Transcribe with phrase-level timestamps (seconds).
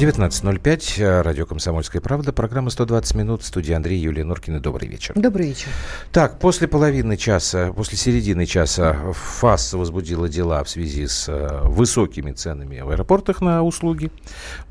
[0.00, 4.58] 19.05, радио «Комсомольская правда», программа «120 минут», студия Андрей, Юлия Норкина.
[4.58, 5.12] Добрый вечер.
[5.14, 5.68] Добрый вечер.
[6.10, 12.32] Так, после половины часа, после середины часа ФАС возбудила дела в связи с э, высокими
[12.32, 14.10] ценами в аэропортах на услуги.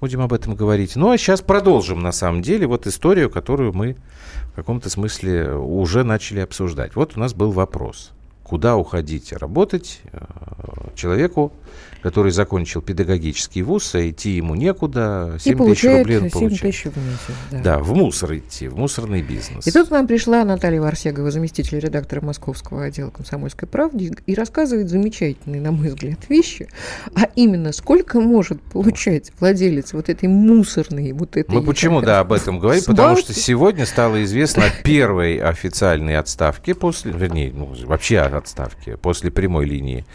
[0.01, 0.95] Будем об этом говорить.
[0.95, 3.97] Ну, а сейчас продолжим, на самом деле, вот историю, которую мы
[4.53, 6.95] в каком-то смысле уже начали обсуждать.
[6.95, 8.13] Вот у нас был вопрос.
[8.41, 10.21] Куда уходить работать э,
[10.95, 11.53] человеку,
[12.01, 16.61] который закончил педагогический вуз, а идти ему некуда, 7 тысяч рублей он 7 получает.
[16.61, 17.35] тысяч в месяц.
[17.51, 17.61] Да.
[17.61, 19.67] Да, в мусор идти, в мусорный бизнес.
[19.67, 24.89] И тут к нам пришла Наталья Варсегова, заместитель редактора Московского отдела «Комсомольской правды», и рассказывает
[24.89, 26.67] замечательные, на мой взгляд, вещи,
[27.15, 31.53] а именно, сколько может получать владелец вот этой мусорной, вот этой...
[31.53, 32.83] Мы почему, да, об этом говорим?
[32.85, 39.31] Потому что сегодня стало известно о первой официальной отставке после, вернее, ну, вообще отставке, после
[39.31, 40.05] прямой линии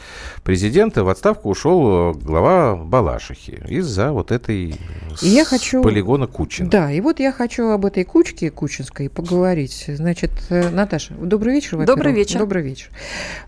[0.42, 4.74] президента в отставку ушел глава Балашихи из-за вот этой
[5.22, 5.82] И я хочу...
[5.82, 6.68] полигона Кучина.
[6.70, 9.84] Да, и вот я хочу об этой кучке кучинской поговорить.
[9.88, 11.76] Значит, э, Наташа, добрый вечер.
[11.76, 11.96] во-первых.
[11.96, 12.38] Добрый вечер.
[12.40, 12.90] Добрый вечер.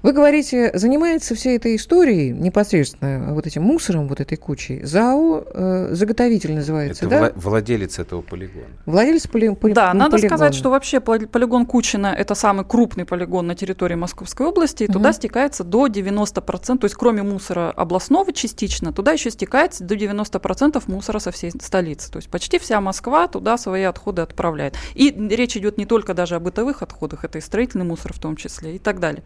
[0.02, 5.88] Вы говорите, занимается всей этой историей, непосредственно вот этим мусором, вот этой кучей, ЗАО э,
[5.92, 7.20] «Заготовитель» называется, Это да?
[7.28, 8.66] вла- владелец этого полигона.
[8.86, 9.48] Владелец поли...
[9.54, 10.28] поли- Да, надо полигона.
[10.36, 14.86] сказать, что вообще поли- полигон Кучина– это самый крупный полигон на территории Московской области, и
[14.86, 15.14] туда Мгм.
[15.16, 21.18] стекается до 90%, то есть кроме мусора областного частично, туда еще стекается до 90% мусора
[21.18, 22.10] со всей столицы.
[22.10, 24.76] То есть почти вся Москва туда свои отходы отправляет.
[24.94, 28.36] И речь идет не только даже о бытовых отходах, это и строительный мусор в том
[28.36, 29.22] числе и так далее.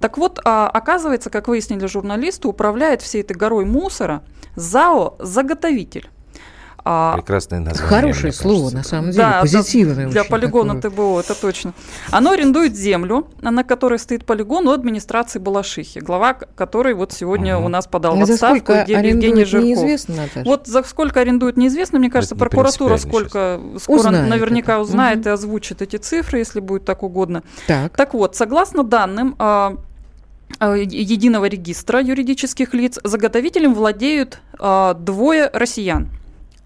[0.00, 4.22] Так вот, а, оказывается, как выяснили журналисты, управляет всей этой горой мусора
[4.56, 6.08] ЗАО «Заготовитель».
[6.90, 7.86] А, Прекрасное название.
[8.00, 8.76] Хорошее слово, кажется.
[8.78, 10.90] на самом деле, да, позитивное Для полигона такое.
[10.90, 11.74] ТБО, это точно.
[12.10, 17.66] Оно арендует землю, на которой стоит полигон у администрации Балашихи, глава которой вот сегодня Мгм.
[17.66, 19.68] у нас подал в А за отставку сколько Евгений Жирков.
[19.68, 20.48] неизвестно, Наташа?
[20.48, 21.98] Вот за сколько арендует, неизвестно.
[21.98, 24.80] Мне кажется, не прокуратура сколько скоро Узнает наверняка это.
[24.82, 25.28] узнает Мгм.
[25.28, 27.42] и озвучит эти цифры, если будет так угодно.
[27.66, 27.94] Так.
[27.98, 29.74] Так вот, согласно данным а,
[30.58, 36.08] а, единого регистра юридических лиц, заготовителем владеют а, двое россиян.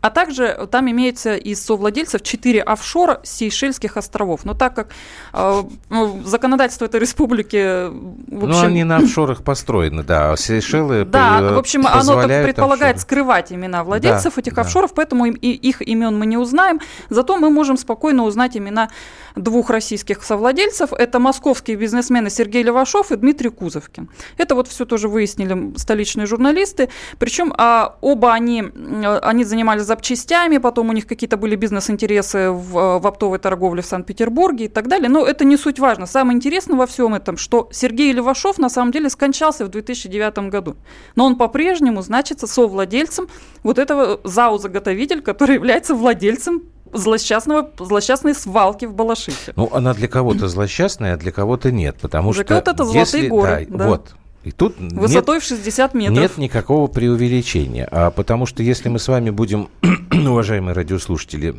[0.02, 4.44] А также там имеется из совладельцев 4 офшора Сейшельских островов.
[4.44, 4.88] Но так как
[5.32, 10.36] а, ну, законодательство этой республики, в общем, Ну, они на офшорах построены, да.
[10.36, 13.00] Сейшелы да, при- в общем, оно так предполагает офшоры.
[13.00, 14.62] скрывать имена владельцев Да, этих да.
[14.62, 16.80] офшоров, поэтому им- и их имен мы не узнаем.
[17.08, 18.90] Зато мы можем спокойно узнать имена
[19.36, 20.92] двух российских совладельцев.
[20.92, 24.08] Это московские бизнесмены Сергей Левашов и Дмитрий Кузовкин.
[24.36, 26.88] Это вот все тоже выяснили столичные журналисты.
[27.18, 32.98] Причем а, оба они, м, они занимались запчастями, потом у них какие-то были бизнес-интересы в,
[32.98, 35.10] в оптовой торговле в Санкт-Петербурге и так далее.
[35.10, 36.06] Но это не суть важно.
[36.06, 40.76] Самое интересное во всем этом, что Сергей Левашов на самом деле скончался в 2009 году.
[41.14, 43.28] Но он по-прежнему значится совладельцем
[43.62, 49.52] вот этого ЗАО-заготовитель, который является владельцем злосчастного, злосчастной свалки в Балашихе.
[49.56, 52.48] Ну, она для кого-то злосчастная, а для кого-то нет, потому Для что...
[52.48, 53.88] кого-то это золотые если- горы, да, да.
[53.88, 54.14] Вот.
[54.44, 56.18] И тут нет Высотой в 60 метров.
[56.18, 57.88] Нет никакого преувеличения.
[57.90, 59.68] А потому что если мы с вами будем,
[60.12, 61.54] уважаемые радиослушатели,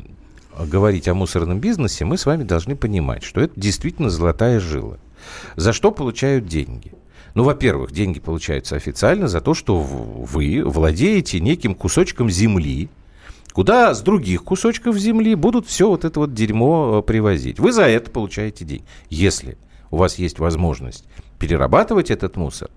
[0.59, 4.97] говорить о мусорном бизнесе, мы с вами должны понимать, что это действительно золотая жила.
[5.55, 6.91] За что получают деньги?
[7.35, 12.89] Ну, во-первых, деньги получаются официально за то, что вы владеете неким кусочком земли,
[13.53, 17.59] куда с других кусочков земли будут все вот это вот дерьмо э, привозить.
[17.59, 18.83] Вы за это получаете деньги.
[19.09, 19.57] Если
[19.89, 21.05] у вас есть возможность
[21.43, 22.69] перерабатывать этот мусор,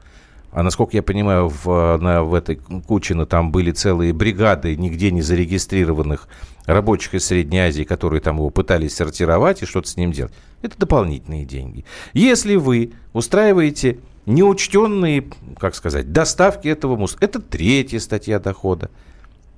[0.51, 5.23] а насколько я понимаю, в, на, в этой Кучино там были целые бригады нигде не
[5.23, 6.27] зарегистрированных
[6.65, 10.33] рабочих из Средней Азии, которые там его пытались сортировать и что-то с ним делать.
[10.63, 11.85] Это дополнительные деньги.
[12.13, 15.27] Если вы устраиваете неучтенные,
[15.59, 18.91] как сказать, доставки этого мусора, это третья статья дохода.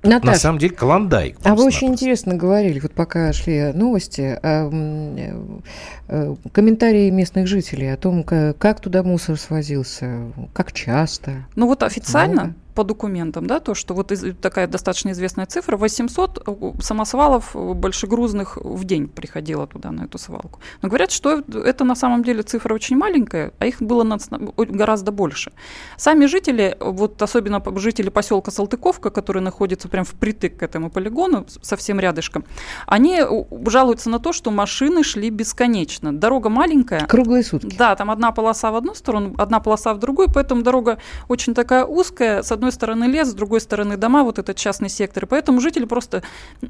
[0.01, 1.37] На Наташа, самом деле клондайк.
[1.43, 5.61] А вы очень интересно говорили, вот пока шли новости, а, м,
[6.07, 11.45] э, комментарии местных жителей о том, ка- как туда мусор свозился, как часто.
[11.55, 12.55] Ну вот официально Много.
[12.79, 16.45] По документам, да, то, что вот из- такая достаточно известная цифра, 800
[16.81, 20.59] самосвалов э, большегрузных в день приходило туда, на эту свалку.
[20.81, 24.17] Но говорят, что это на самом деле цифра очень маленькая, а их было
[24.57, 25.51] гораздо больше.
[25.97, 31.99] Сами жители, вот особенно жители поселка Салтыковка, который находится прям впритык к этому полигону, совсем
[31.99, 32.45] рядышком,
[32.87, 36.13] они у- жалуются на то, что машины шли бесконечно.
[36.13, 37.75] Дорога маленькая, Круглые сутки.
[37.77, 40.97] да, там одна полоса в одну сторону, одна полоса в другую, поэтому дорога
[41.27, 42.41] очень такая узкая.
[42.41, 45.25] С одной одной стороны лес, с другой стороны дома, вот этот частный сектор.
[45.25, 46.21] И поэтому жители просто,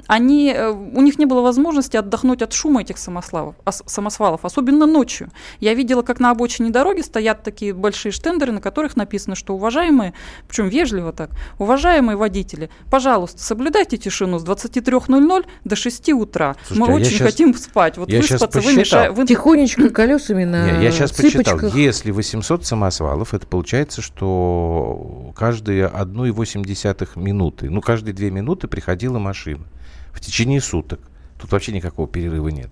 [0.06, 3.54] они, э, у них не было возможности отдохнуть от шума этих самосвалов,
[3.86, 5.30] самосвалов, особенно ночью.
[5.60, 10.12] Я видела, как на обочине дороги стоят такие большие штендеры, на которых написано, что уважаемые,
[10.48, 16.56] причем вежливо так, уважаемые водители, пожалуйста, соблюдайте тишину с 23.00 до 6 утра.
[16.66, 17.98] Слушайте, Мы а очень сейчас, хотим спать.
[17.98, 19.26] Вот я выспаться вы мешаете.
[19.26, 21.60] Тихонечко колесами на Я, я сейчас цыпочках.
[21.60, 21.78] почитал.
[21.78, 29.64] Если 800 самосвалов, это получается, что каждые 1,8 минуты, ну, каждые 2 минуты приходила машина
[30.12, 31.00] в течение суток.
[31.40, 32.70] Тут вообще никакого перерыва нет.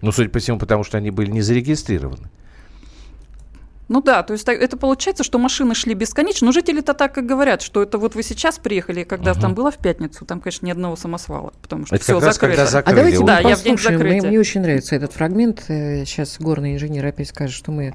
[0.00, 2.30] Ну, судя по всему, потому что они были не зарегистрированы.
[3.88, 6.46] Ну да, то есть это получается, что машины шли бесконечно.
[6.46, 9.40] Но жители-то так и говорят, что это вот вы сейчас приехали, когда угу.
[9.40, 12.38] там была в пятницу, там, конечно, ни одного самосвала, потому что это все закрыто.
[12.40, 12.94] Когда закрыли.
[12.94, 14.20] А давайте да, я в день закрытия.
[14.20, 15.64] Мне, мне очень нравится этот фрагмент.
[15.66, 17.94] Сейчас горный инженер опять скажет, что мы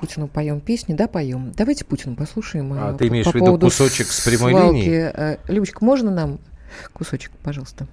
[0.00, 0.94] Путину поем песни.
[0.94, 1.52] Да, поем.
[1.56, 2.72] Давайте Путину послушаем.
[2.72, 4.76] А, а ты имеешь по в виду кусочек с прямой свалки.
[4.76, 5.10] линии?
[5.14, 6.38] Э, Любочка, можно нам
[6.94, 7.86] кусочек, пожалуйста?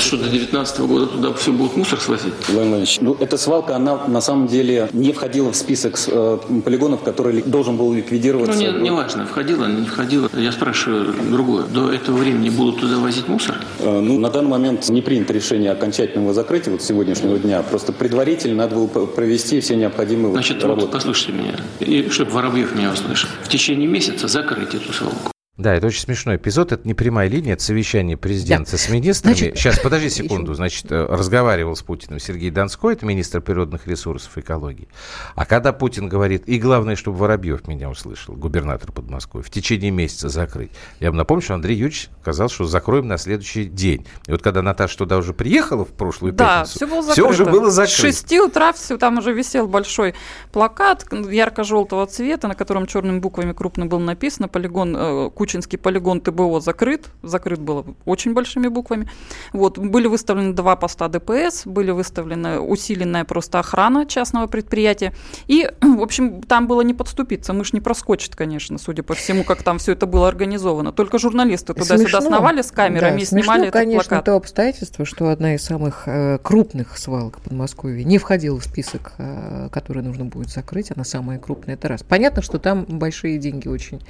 [0.00, 2.34] Что до 2019 года туда все будут мусор свозить?
[2.48, 7.42] Владимирович, ну эта свалка, она на самом деле не входила в список э, полигонов, который
[7.42, 8.58] должен был ликвидироваться.
[8.58, 10.28] Ну, не, не важно, входила, не входила.
[10.34, 11.64] Я спрашиваю другое.
[11.64, 13.56] До этого времени будут туда возить мусор?
[13.80, 17.62] Э, ну, на данный момент не принято решение окончательного закрытия вот сегодняшнего дня.
[17.62, 20.82] Просто предварительно надо было провести все необходимые Значит, работы.
[20.82, 23.28] вот послушайте меня, и чтобы Воробьев меня услышал.
[23.42, 25.33] В течение месяца закрыть эту свалку.
[25.56, 26.72] Да, это очень смешной эпизод.
[26.72, 28.76] Это не прямая линия, это совещание президента да.
[28.76, 29.34] с министрами.
[29.34, 30.52] Значит, Сейчас, подожди секунду.
[30.54, 34.88] Значит, э, разговаривал с Путиным Сергей Донской, это министр природных ресурсов и экологии.
[35.36, 40.28] А когда Путин говорит, и главное, чтобы Воробьев меня услышал, губернатор Подмосковья, в течение месяца
[40.28, 40.72] закрыть.
[40.98, 44.08] Я вам напомню, что Андрей Юрьевич сказал, что закроем на следующий день.
[44.26, 47.12] И вот когда Наташа туда уже приехала в прошлую да, пятницу, все, было закрыто.
[47.12, 47.96] все уже было закрыто.
[47.96, 50.16] С 6 утра все, там уже висел большой
[50.50, 56.60] плакат ярко-желтого цвета, на котором черными буквами крупно было написано полигон э, Кучинский полигон ТБО
[56.60, 59.10] закрыт, закрыт было очень большими буквами.
[59.52, 65.12] Вот, были выставлены два поста ДПС, были выставлены усиленная просто охрана частного предприятия.
[65.46, 67.52] И, в общем, там было не подступиться.
[67.52, 70.92] Мышь не проскочит, конечно, судя по всему, как там все это было организовано.
[70.92, 74.24] Только журналисты туда-сюда сновали с камерами да, и снимали смешно, этот конечно, плакат.
[74.24, 79.68] то обстоятельство, что одна из самых э, крупных свалок Подмосковья не входила в список, э,
[79.70, 80.90] который нужно будет закрыть.
[80.90, 81.74] Она самая крупная.
[81.74, 82.02] Это раз.
[82.02, 84.00] Понятно, что там большие деньги очень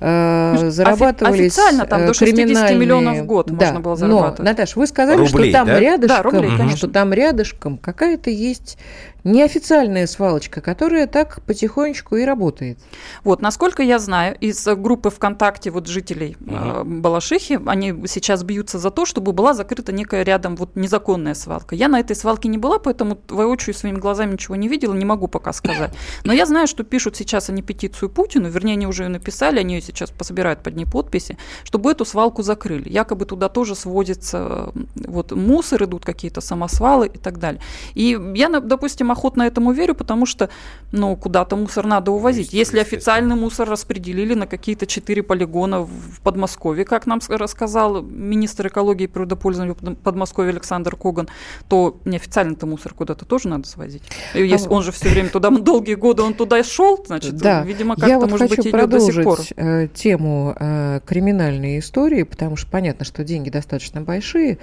[0.00, 0.26] э,
[0.56, 4.38] зарабатывают зарабатывались Официально там до 60 миллионов в год да, можно было зарабатывать.
[4.38, 5.80] Но, Наташа, вы сказали, рублей, что там да?
[5.80, 8.78] рядышком, да, рублей, что там рядышком какая-то есть
[9.26, 12.78] неофициальная свалочка, которая так потихонечку и работает.
[13.24, 16.84] Вот, насколько я знаю, из группы ВКонтакте вот жителей угу.
[16.84, 21.74] Балашихи, они сейчас бьются за то, чтобы была закрыта некая рядом вот незаконная свалка.
[21.74, 25.26] Я на этой свалке не была, поэтому воочию своими глазами ничего не видела, не могу
[25.26, 25.92] пока сказать.
[26.24, 29.74] Но я знаю, что пишут сейчас они петицию Путину, вернее, они уже ее написали, они
[29.74, 32.88] ее сейчас пособирают под ней подписи, чтобы эту свалку закрыли.
[32.88, 37.60] Якобы туда тоже сводится вот мусор, идут какие-то самосвалы и так далее.
[37.94, 40.48] И я, допустим, охотно этому верю, потому что,
[40.92, 42.52] ну, куда-то мусор надо увозить.
[42.52, 49.04] Если официальный мусор распределили на какие-то четыре полигона в Подмосковье, как нам рассказал министр экологии
[49.04, 51.28] и природопользования Подмосковья Александр Коган,
[51.68, 54.02] то неофициальный-то мусор куда-то тоже надо свозить.
[54.34, 57.62] Если он же все время туда, долгие годы он туда шел, значит, да.
[57.62, 59.40] видимо, как-то, вот может быть, идет до сих пор.
[59.56, 64.58] Э, тему э, криминальной истории, потому что понятно, что деньги достаточно большие,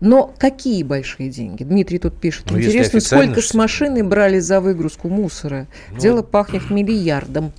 [0.00, 1.62] но какие большие деньги?
[1.62, 2.50] Дмитрий тут пишет.
[2.50, 5.66] Ну, Интересно, сколько с машины брали за выгрузку мусора?
[5.90, 7.52] Ну, Дело пахнет миллиардом.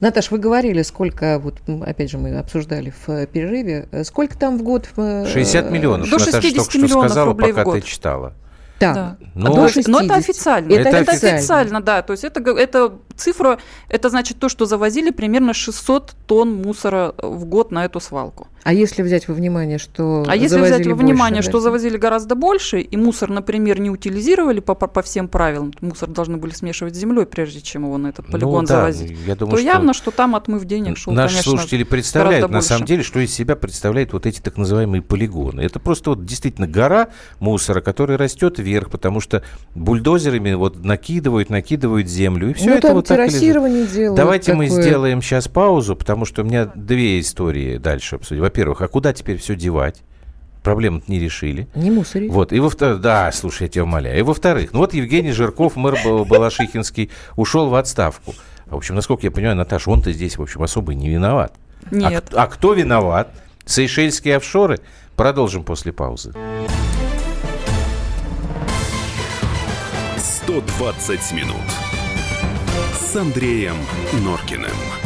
[0.00, 4.58] Наташ, вы говорили, сколько, вот опять же мы обсуждали в э, перерыве, э, сколько там
[4.58, 4.88] в год?
[4.94, 6.10] 60 э, миллионов.
[6.10, 7.74] До 60 Наташа только что сказала, рублей пока в год.
[7.76, 8.34] ты читала.
[8.78, 8.92] Да.
[8.92, 9.16] да.
[9.34, 10.70] Но, но это официально.
[10.70, 11.38] Это, это официально.
[11.38, 12.02] официально, да.
[12.02, 17.46] То есть это, это цифра, это значит то, что завозили примерно 600 тонн мусора в
[17.46, 18.48] год на эту свалку.
[18.66, 22.34] А если взять во внимание, что А если взять во внимание, больше, что завозили гораздо
[22.34, 26.96] больше, и мусор, например, не утилизировали по, по, по всем правилам, мусор должны были смешивать
[26.96, 29.64] с землей, прежде чем его на этот полигон ну, да, завозить, я думаю, то что
[29.64, 33.32] явно, что там отмыв денег шел, Наши конечно, слушатели представляют, на самом деле, что из
[33.32, 35.60] себя представляют вот эти так называемые полигоны.
[35.60, 39.44] Это просто вот действительно гора мусора, которая растет вверх, потому что
[39.76, 44.14] бульдозерами вот накидывают, накидывают землю, и все ну, это вот так лежит.
[44.16, 44.66] Давайте такое...
[44.66, 49.12] мы сделаем сейчас паузу, потому что у меня две истории дальше обсудим во-первых, а куда
[49.12, 50.02] теперь все девать?
[50.62, 51.68] проблему не решили.
[51.76, 52.28] Не мусорить.
[52.32, 54.18] Вот, и во-вторых, да, слушай, я тебя умоляю.
[54.18, 58.34] И во-вторых, ну вот Евгений Жирков, мэр Балашихинский, ушел в отставку.
[58.66, 61.54] А, в общем, насколько я понимаю, Наташа, он-то здесь, в общем, особо не виноват.
[61.92, 62.34] А Нет.
[62.34, 63.32] А, а кто виноват?
[63.64, 64.80] Сейшельские офшоры?
[65.14, 66.32] Продолжим после паузы.
[70.16, 71.54] 120 минут
[72.98, 73.76] с Андреем
[74.24, 75.05] Норкиным.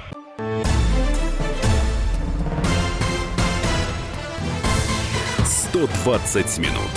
[5.73, 6.91] «120 минут»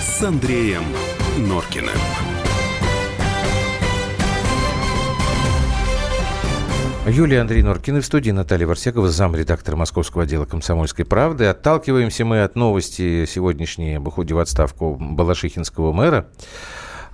[0.00, 0.84] с Андреем
[1.36, 1.90] Норкиным.
[7.06, 11.44] Юлия Андрей Норкин и в студии Наталья Варсегова, замредактор Московского отдела «Комсомольской правды».
[11.44, 16.28] Отталкиваемся мы от новости сегодняшней об уходе в отставку Балашихинского мэра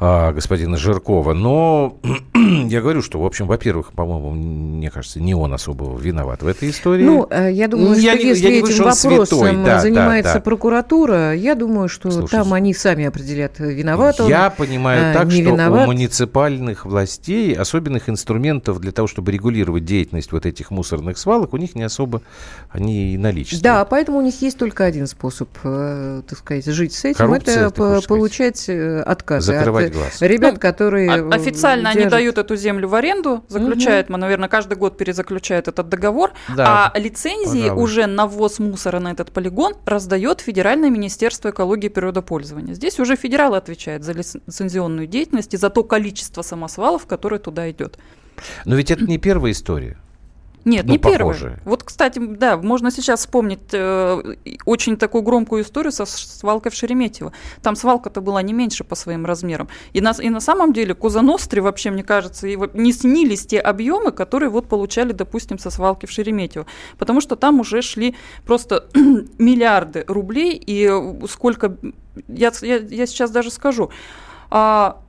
[0.00, 1.32] а, господина Жиркова.
[1.32, 1.98] Но
[2.34, 6.70] я говорю, что, в общем, во-первых, по-моему, мне кажется, не он особо виноват в этой
[6.70, 7.04] истории.
[7.04, 9.64] Ну, э, я думаю, я что не, если я не этим вопросом святой.
[9.64, 10.44] Да, занимается да, да.
[10.44, 15.32] прокуратура, я думаю, что Слушайте, там они сами определят, виноват он, Я понимаю а, так,
[15.32, 15.82] что виноват.
[15.82, 21.56] у муниципальных властей особенных инструментов для того, чтобы регулировать деятельность вот этих мусорных свалок, у
[21.56, 22.22] них не особо
[22.70, 23.64] они наличествуют.
[23.64, 27.66] Да, поэтому у них есть только один способ, э, так сказать, жить с этим, Коррупция,
[27.66, 29.04] это получать сказать.
[29.04, 30.20] отказы Закрывать глаз.
[30.20, 31.10] Ребят, ну, которые...
[31.30, 32.02] Официально держат...
[32.02, 34.18] они дают эту землю в аренду, заключают, угу.
[34.18, 37.82] наверное, каждый год перезаключают этот договор, да, а лицензии пожалуй.
[37.82, 42.74] уже на ввоз мусора на этот полигон раздает Федеральное министерство экологии и природопользования.
[42.74, 47.98] Здесь уже федералы отвечают за лицензионную деятельность и за то количество самосвалов, которое туда идет.
[48.64, 49.98] Но ведь это не первая история.
[50.68, 51.60] Нет, ну, не первое.
[51.64, 57.32] Вот, кстати, да, можно сейчас вспомнить э, очень такую громкую историю со свалкой в Шереметьево.
[57.62, 59.68] Там свалка-то была не меньше по своим размерам.
[59.94, 64.12] И на, и на самом деле Кузаностре вообще, мне кажется, и не снились те объемы,
[64.12, 66.66] которые вот получали, допустим, со свалки в Шереметьево.
[66.98, 68.88] Потому что там уже шли просто
[69.38, 70.90] миллиарды рублей, и
[71.28, 71.76] сколько...
[72.26, 73.90] Я, я, я сейчас даже скажу.
[74.50, 75.00] А,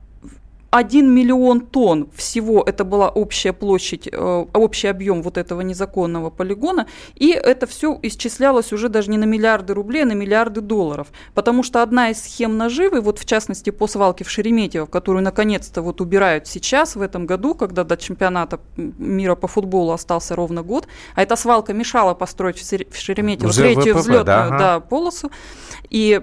[0.70, 6.86] 1 миллион тонн всего это была общая площадь, э, общий объем вот этого незаконного полигона,
[7.16, 11.62] и это все исчислялось уже даже не на миллиарды рублей, а на миллиарды долларов, потому
[11.62, 16.00] что одна из схем наживы, вот в частности по свалке в Шереметьево, которую наконец-то вот
[16.00, 20.86] убирают сейчас, в этом году, когда до чемпионата мира по футболу остался ровно год,
[21.16, 24.58] а эта свалка мешала построить в Шереметьево третью взлетную да, ага.
[24.58, 25.30] да, полосу,
[25.88, 26.22] и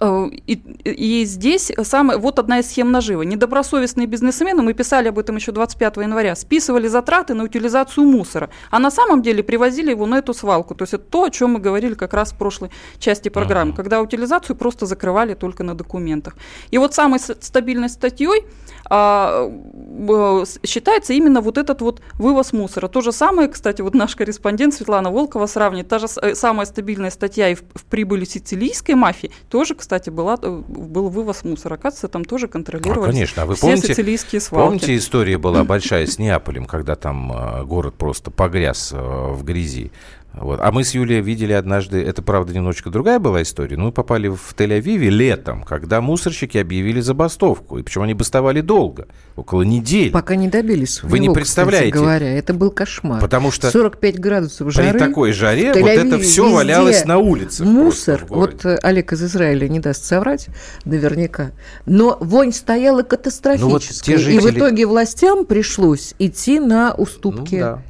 [0.00, 3.24] и, и здесь самое, вот одна из схем наживы.
[3.24, 8.78] Недобросовестные бизнесмены, мы писали об этом еще 25 января, списывали затраты на утилизацию мусора, а
[8.78, 10.74] на самом деле привозили его на эту свалку.
[10.74, 13.76] То есть это то, о чем мы говорили как раз в прошлой части программы, uh-huh.
[13.76, 16.36] когда утилизацию просто закрывали только на документах.
[16.70, 18.44] И вот самой стабильной статьей
[18.88, 19.50] а,
[20.64, 22.88] считается именно вот этот вот вывоз мусора.
[22.88, 27.10] То же самое, кстати, вот наш корреспондент Светлана Волкова сравнивает, та же э, самая стабильная
[27.10, 31.74] статья и в, в прибыли сицилийской мафии тоже, кстати, была, э, был вывоз мусора.
[31.74, 33.42] Оказывается, там тоже контролировали а, конечно.
[33.42, 34.66] А вы все помните, сицилийские свалки.
[34.66, 39.92] Помните, история была большая с Неаполем, когда там э, город просто погряз в грязи?
[40.36, 40.60] Вот.
[40.62, 44.28] А мы с Юлией видели однажды, это, правда, немножечко другая была история, но мы попали
[44.28, 47.78] в Тель-Авиве летом, когда мусорщики объявили забастовку.
[47.78, 50.10] И причем они бастовали долго, около недели.
[50.10, 51.90] Пока не добились своего, Вы не представляете.
[51.90, 53.20] говоря, это был кошмар.
[53.20, 54.92] Потому что 45 градусов жары.
[54.92, 57.64] При такой жаре вот это все валялось на улице.
[57.64, 58.26] Мусор.
[58.28, 60.48] Вот э, Олег из Израиля не даст соврать,
[60.84, 61.52] наверняка.
[61.86, 63.66] Но вонь стояла катастрофическая.
[63.66, 64.34] Ну, вот жители...
[64.34, 67.54] И в итоге властям пришлось идти на уступки.
[67.54, 67.82] Ну, да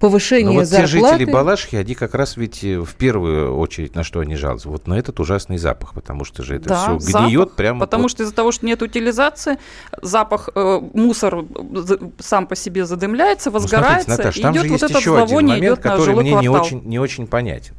[0.00, 0.92] повышение вот зарплаты.
[0.92, 4.70] те жители Балашихи, они как раз ведь э, в первую очередь на что они жалуются?
[4.70, 7.80] Вот на этот ужасный запах, потому что же это да, все гниет запах, прямо.
[7.80, 8.10] Потому под...
[8.10, 9.58] что из-за того, что нет утилизации,
[10.02, 11.44] запах, э, мусор
[12.18, 16.14] сам по себе задымляется, возгорается, ну, смотрите, Наташа, идет вот это зловоние, момент, идет который
[16.16, 16.42] мне квартал.
[16.42, 17.74] не очень, не очень понятен.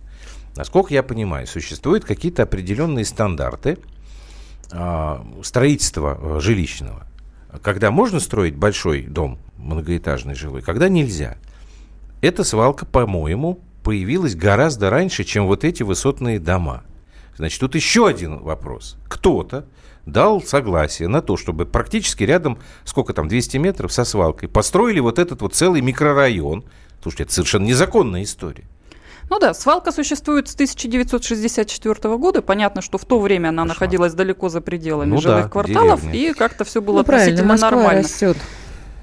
[0.55, 3.79] Насколько я понимаю, существуют какие-то определенные стандарты
[4.71, 7.07] э, строительства э, жилищного,
[7.63, 11.37] когда можно строить большой дом многоэтажный жилой, когда нельзя.
[12.21, 16.83] Эта свалка, по-моему, появилась гораздо раньше, чем вот эти высотные дома.
[17.35, 18.97] Значит, тут еще один вопрос.
[19.07, 19.65] Кто-то
[20.05, 25.17] дал согласие на то, чтобы практически рядом, сколько там, 200 метров со свалкой, построили вот
[25.17, 26.63] этот вот целый микрорайон.
[27.01, 28.65] Слушайте, это совершенно незаконная история.
[29.31, 32.41] Ну да, свалка существует с 1964 года.
[32.41, 33.75] Понятно, что в то время она Кошмар.
[33.75, 36.31] находилась далеко за пределами ну жилых да, кварталов, деревня.
[36.31, 38.03] и как-то все было ну, относительно нормально.
[38.03, 38.37] Растет.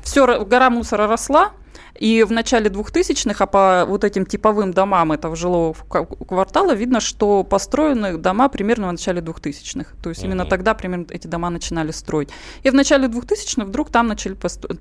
[0.02, 1.52] Все, гора мусора росла,
[1.98, 7.42] и в начале 2000-х, а по вот этим типовым домам этого жилого квартала видно, что
[7.42, 9.96] построены дома примерно в начале 2000-х.
[10.02, 10.26] То есть uh-huh.
[10.26, 12.30] именно тогда примерно эти дома начинали строить.
[12.62, 14.34] И в начале 2000-х вдруг там начали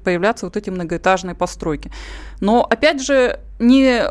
[0.04, 1.92] появляться вот эти многоэтажные постройки.
[2.40, 4.04] Но опять же, не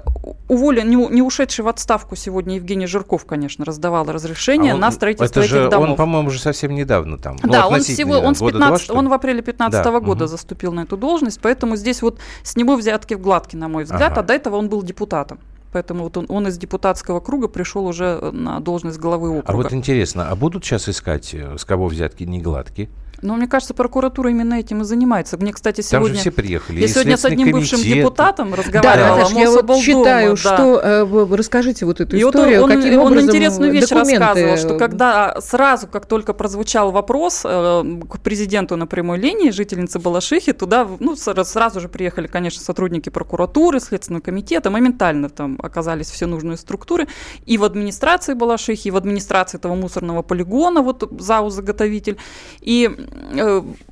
[0.48, 4.90] уволен, не, не ушедший в отставку сегодня Евгений Жирков, конечно, раздавал разрешение А он- на
[4.90, 5.90] строительство это же этих домов.
[5.90, 7.36] Он, по-моему, уже совсем недавно там.
[7.42, 8.98] Ну, да, он относительно всего, он с года два, 15, что ли?
[8.98, 10.28] он в апреле 2015 Да, года мгм.
[10.28, 14.12] заступил на эту должность, поэтому здесь вот с него взятки в гладкий, на мой взгляд,
[14.12, 14.20] Ага.
[14.20, 15.38] а до этого он был депутатом.
[15.72, 19.52] Поэтому вот он, он из депутатского круга пришел уже на должность главы округа.
[19.52, 22.88] А вот интересно, а будут сейчас искать, э, с кого взятки не гладкие?
[23.22, 25.36] Но мне кажется, прокуратура именно этим и занимается.
[25.38, 26.14] Мне, кстати, Там сегодня...
[26.14, 26.80] же все приехали.
[26.80, 27.96] Я и сегодня с одним Следственный бывшим комитет.
[27.98, 29.16] депутатом Да, разговаривала.
[29.16, 30.36] Наташа, я вот читаю, да.
[30.36, 30.80] что...
[30.82, 34.78] э, расскажите вот эту И вот историю, он, каким он интересную вещь документы- рассказывал, что
[34.78, 40.86] когда сразу, как только прозвучал вопрос э, к президенту на прямой линии, жительницы Балашихи, туда
[41.00, 46.56] ну, сра- сразу же приехали, конечно, сотрудники прокуратуры, Следственного комитета, моментально там оказались все нужные
[46.56, 47.08] структуры,
[47.46, 52.18] и в администрации Балашихи, и в администрации этого мусорного полигона, вот ЗАУ-заготовитель,
[52.60, 52.90] и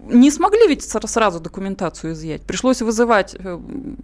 [0.07, 2.43] не смогли ведь сра- сразу документацию изъять.
[2.43, 3.59] Пришлось вызывать э,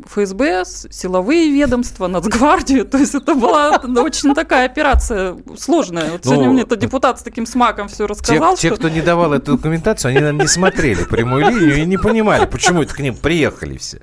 [0.07, 2.85] ФСБ, силовые ведомства, Нацгвардию.
[2.91, 6.13] То есть это была ну, очень такая операция сложная.
[6.13, 8.57] Вот Ну, сегодня мне этот депутат с таким смаком все рассказал.
[8.57, 12.47] те, кто не давал эту документацию, они, наверное, не смотрели прямую линию и не понимали,
[12.47, 14.01] почему это к ним приехали все.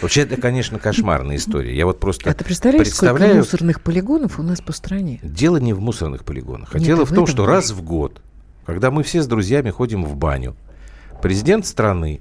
[0.00, 1.76] Вообще, это, конечно, кошмарная история.
[1.76, 3.38] Я вот просто А ты представляешь, сколько представляю...
[3.38, 5.20] мусорных полигонов у нас по стране?
[5.22, 8.20] Дело не в мусорных полигонах, а дело а в том, что раз в год,
[8.66, 10.56] когда мы все с друзьями ходим в баню,
[11.22, 12.20] президент страны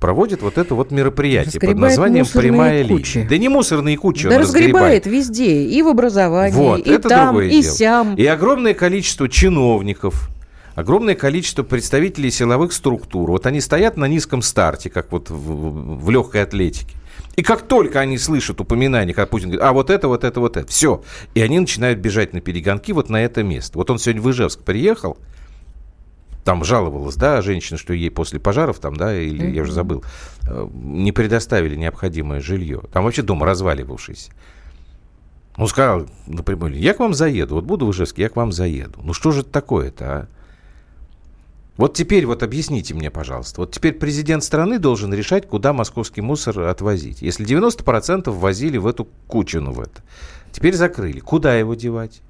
[0.00, 3.16] проводит вот это вот мероприятие под Разгребает названием мусорные «Прямая кучи.
[3.18, 3.28] линия».
[3.28, 7.26] Да не мусорные кучи Да он разгребает везде, и в образовании, Вот, и это там,
[7.26, 7.74] другое и дело.
[7.74, 8.14] сям.
[8.16, 10.28] И огромное количество чиновников,
[10.74, 13.30] огромное количество представителей силовых структур.
[13.30, 16.96] Вот они стоят на низком старте, как вот в, в легкой атлетике.
[17.36, 20.56] И как только они слышат упоминание, как Путин говорит, а вот это, вот это, вот
[20.56, 21.02] это, все.
[21.34, 23.78] И они начинают бежать на перегонки вот на это место.
[23.78, 25.16] Вот он сегодня в Ижевск приехал,
[26.44, 30.04] там жаловалась, да, женщина, что ей после пожаров там, да, или я уже забыл,
[30.48, 32.82] э, не предоставили необходимое жилье.
[32.92, 34.32] Там вообще дом разваливавшийся.
[35.56, 39.00] Он сказал напрямую, я к вам заеду, вот буду в Ижевске, я к вам заеду.
[39.02, 40.28] Ну что же это такое-то, а?
[41.76, 46.60] Вот теперь вот объясните мне, пожалуйста, вот теперь президент страны должен решать, куда московский мусор
[46.60, 47.22] отвозить.
[47.22, 50.02] Если 90% возили в эту кучину в это,
[50.52, 52.20] теперь закрыли, куда его девать?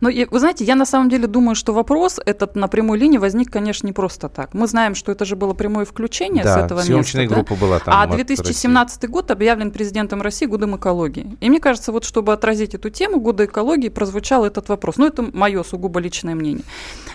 [0.00, 3.18] Но я- вы знаете, я на самом деле думаю, что вопрос этот на прямой линии
[3.18, 4.54] возник, конечно, не просто так.
[4.54, 7.36] Мы знаем, что это же было прямое включение с да, этого съемочная места.
[7.36, 7.42] да?
[7.42, 7.94] группа была там.
[7.94, 11.36] А от 2017 год объявлен президентом России годом экологии.
[11.40, 14.96] И мне кажется, вот чтобы отразить эту тему года экологии, прозвучал этот вопрос.
[14.98, 16.64] Ну, это мое сугубо личное мнение.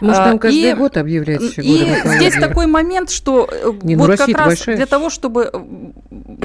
[0.01, 2.17] Может, А, нам каждый и- год объявлять И годом экологии?
[2.17, 4.75] здесь такой момент, что э, Не, ну вот Россия-то как раз большая.
[4.77, 5.49] для того, чтобы...
[5.53, 5.59] э,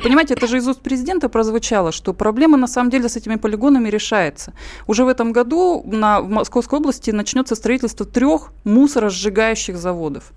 [0.03, 3.89] Понимаете, это же из уст президента прозвучало, что проблема на самом деле с этими полигонами
[3.89, 4.53] решается.
[4.87, 10.33] Уже в этом году на, в Московской области начнется строительство трех мусоросжигающих заводов.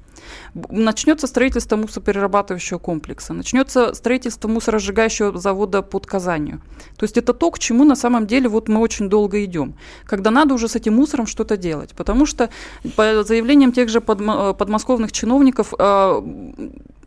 [0.70, 6.62] Начнется строительство мусороперерабатывающего комплекса, начнется строительство мусоросжигающего завода под Казанью.
[6.98, 10.32] То есть это то, к чему на самом деле вот мы очень долго идем, когда
[10.32, 11.92] надо уже с этим мусором что-то делать.
[11.96, 12.50] Потому что
[12.96, 16.22] по заявлениям тех же э, подмосковных чиновников, э,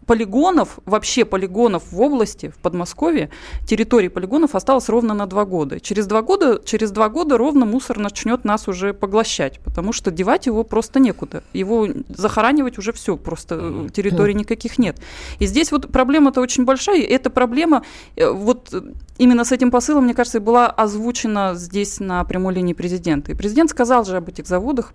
[0.06, 3.30] полигонов, вообще полигонов в области, в Подмосковье,
[3.66, 5.80] территории полигонов осталось ровно на два года.
[5.80, 10.46] Через два года, через два года ровно мусор начнет нас уже поглощать, потому что девать
[10.46, 11.42] его просто некуда.
[11.52, 14.98] Его захоранивать уже все, просто э, территорий никаких нет.
[15.38, 17.82] И здесь вот проблема-то очень большая, и эта проблема
[18.16, 18.80] э, вот э,
[19.18, 23.32] именно с этим посылом, мне кажется, была озвучена здесь на прямой линии президента.
[23.32, 24.92] И президент сказал же об этих заводах,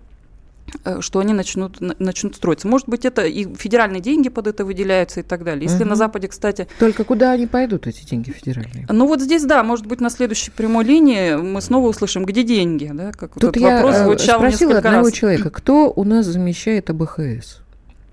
[1.00, 2.68] что они начнут, на- начнут строиться.
[2.68, 5.64] Может быть, это и федеральные деньги под это выделяются и так далее.
[5.64, 5.90] Если Мгм.
[5.90, 8.86] на Западе, кстати, Только куда они пойдут, эти деньги федеральные?
[8.88, 12.90] ну вот здесь, да, может быть, на следующей прямой линии мы снова услышим, где деньги,
[12.92, 15.12] да, как вот Тут этот я вопрос э, звучал спросила одного раз.
[15.12, 17.60] человека, кто у нас замещает АБХС?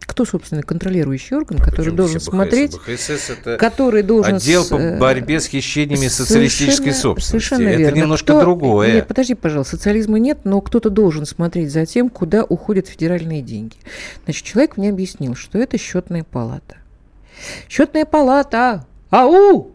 [0.06, 4.36] Кто, собственно, контролирующий орган, который Причем должен смотреть, АБХС это который должен...
[4.36, 7.30] отдел с- по э, борьбе с хищениями социалистической собственности.
[7.50, 7.98] Совершенно это верно.
[8.00, 8.94] немножко Кто- другое.
[8.94, 13.76] Нет, подожди, пожалуйста, социализма нет, но кто-то должен смотреть за тем, куда уходят федеральные деньги.
[14.26, 16.78] Значит, человек мне объяснил, что это счетная палата.
[17.68, 18.86] Счетная палата!
[19.10, 19.72] Ау!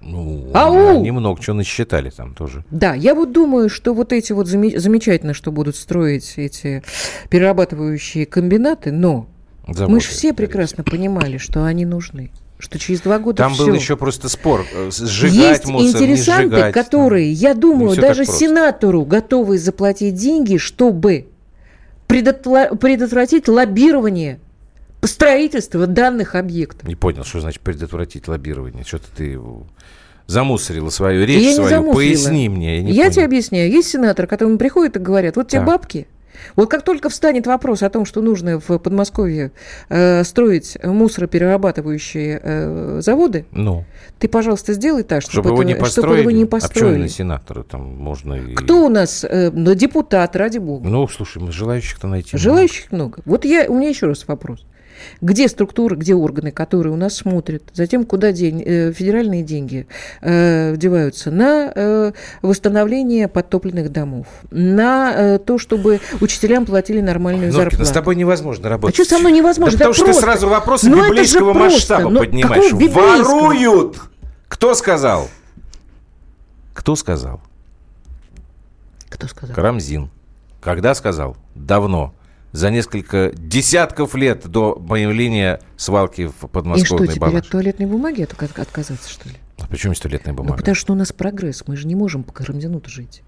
[0.00, 0.98] Ну, Ау!
[0.98, 2.64] они много чего насчитали там тоже.
[2.70, 6.82] Да, я вот думаю, что вот эти вот заме- замечательно, что будут строить эти
[7.30, 9.28] перерабатывающие комбинаты, но
[9.66, 12.30] мы Заводы, же все прекрасно понимали, что они нужны.
[12.58, 13.74] Что через два года Там был всё.
[13.74, 16.72] еще просто спор, э, сжигать Есть мусор, не интересанты, сжигать.
[16.74, 21.26] которые, я думаю, даже сенатору готовы заплатить деньги, чтобы
[22.06, 24.38] предотвратить лоббирование
[25.02, 26.88] строительства данных объектов.
[26.88, 28.84] Не понял, что значит предотвратить лоббирование.
[28.84, 29.38] Что-то ты
[30.26, 31.68] замусорила свою речь я не свою.
[31.70, 31.94] замыслила.
[31.94, 32.76] Поясни мне.
[32.76, 33.14] Я, не Я понял.
[33.14, 33.70] тебе объясняю.
[33.70, 35.68] Есть сенатор, к которому приходят и говорят, вот тебе Так.
[35.68, 36.06] бабки,
[36.56, 39.52] Вот как только встанет вопрос о том, что нужно в Подмосковье
[39.88, 43.84] э, строить мусороперерабатывающие э, заводы, Ну,
[44.18, 46.08] ты, пожалуйста, сделай так, чтобы, чтобы его не построили.
[46.20, 46.94] чтобы его не А построили.
[46.96, 48.34] именно сенатора там можно...
[48.34, 50.88] и- Кто у нас э, ну, депутат, ради бога?
[50.88, 52.30] Ну, слушай, мы желающих-то найти.
[52.32, 52.42] много.
[52.42, 53.18] Желающих много.
[53.24, 54.64] Вот я, у меня еще раз вопрос.
[55.20, 59.86] Где структуры, где органы, которые у нас смотрят, затем куда день, э, федеральные деньги
[60.20, 67.62] э, деваются на э, восстановление подтопленных домов, на э, то, чтобы учителям платили нормальную Норкина,
[67.70, 67.84] зарплату.
[67.84, 68.98] с тобой невозможно работать.
[68.98, 69.76] А что со мной невозможно?
[69.78, 70.20] Да Это потому что просто.
[70.20, 72.72] ты сразу вопросы Ну, это же библейского масштаба Ну, поднимаешь.
[72.72, 73.98] Воруют!
[74.48, 75.28] Кто сказал?
[76.72, 77.40] Кто сказал?
[79.08, 79.54] Кто сказал?
[79.54, 80.10] Карамзин.
[80.60, 81.36] Когда сказал?
[81.54, 82.14] Давно.
[82.54, 88.22] За несколько десятков лет до появления свалки в И что, подмосковной теперь от туалетной бумаги
[88.22, 89.34] от- от- отказаться, что ли?
[89.58, 90.58] А почему здесь туалетная Ну, бумага?
[90.58, 93.24] потому что у нас прогресс, мы же не можем по Карамзину-то жить.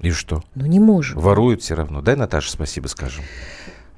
[0.00, 0.42] И что?
[0.54, 1.18] Ну, не можем.
[1.20, 2.00] Воруют все равно.
[2.00, 3.22] Дай Наташе спасибо скажем.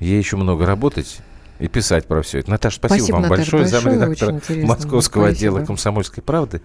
[0.00, 1.18] Ей еще много работать
[1.58, 2.50] и писать про все это.
[2.50, 4.40] Наташа, спасибо, Спасибо, вам Наташа, большое, замредактора.
[4.64, 5.26] Московского Спасибо.
[5.26, 6.62] отдела «Комсомольской правды».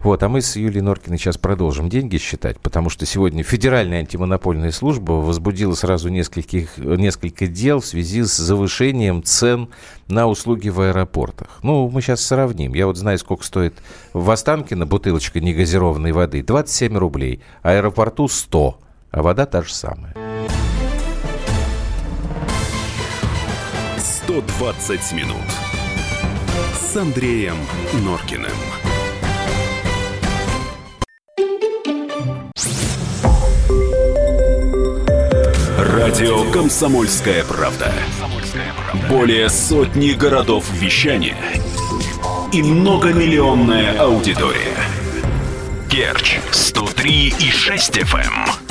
[0.00, 4.70] Вот, а мы с Юлией Норкиной сейчас продолжим деньги считать, потому что сегодня Федеральная антимонопольная
[4.70, 9.68] служба возбудила сразу нескольких, несколько дел в связи с завышением цен
[10.08, 11.58] на услуги в аэропортах.
[11.62, 12.74] Ну, мы сейчас сравним.
[12.74, 13.74] Я вот знаю, сколько стоит
[14.12, 16.42] в Останкино бутылочка негазированной воды.
[16.42, 18.78] 27 рублей, а аэропорту 100,
[19.10, 20.14] а вода та же самая.
[24.24, 25.36] 120 минут
[26.74, 27.56] с Андреем
[28.04, 28.52] Норкиным.
[35.76, 37.92] Радио «Комсомольская правда».
[39.08, 41.36] Более сотни городов вещания
[42.52, 44.76] и многомиллионная аудитория.
[45.90, 48.61] Керчь 103 и 6 FM.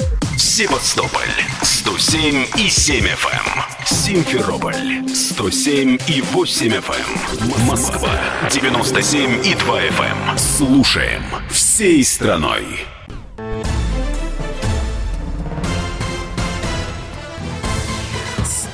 [0.43, 1.21] Севастополь
[1.61, 3.85] 107 и 7 FM.
[3.85, 7.67] Симферополь 107 и 8 FM.
[7.67, 8.09] Москва
[8.49, 10.37] 97 и 2 FM.
[10.39, 12.65] Слушаем всей страной.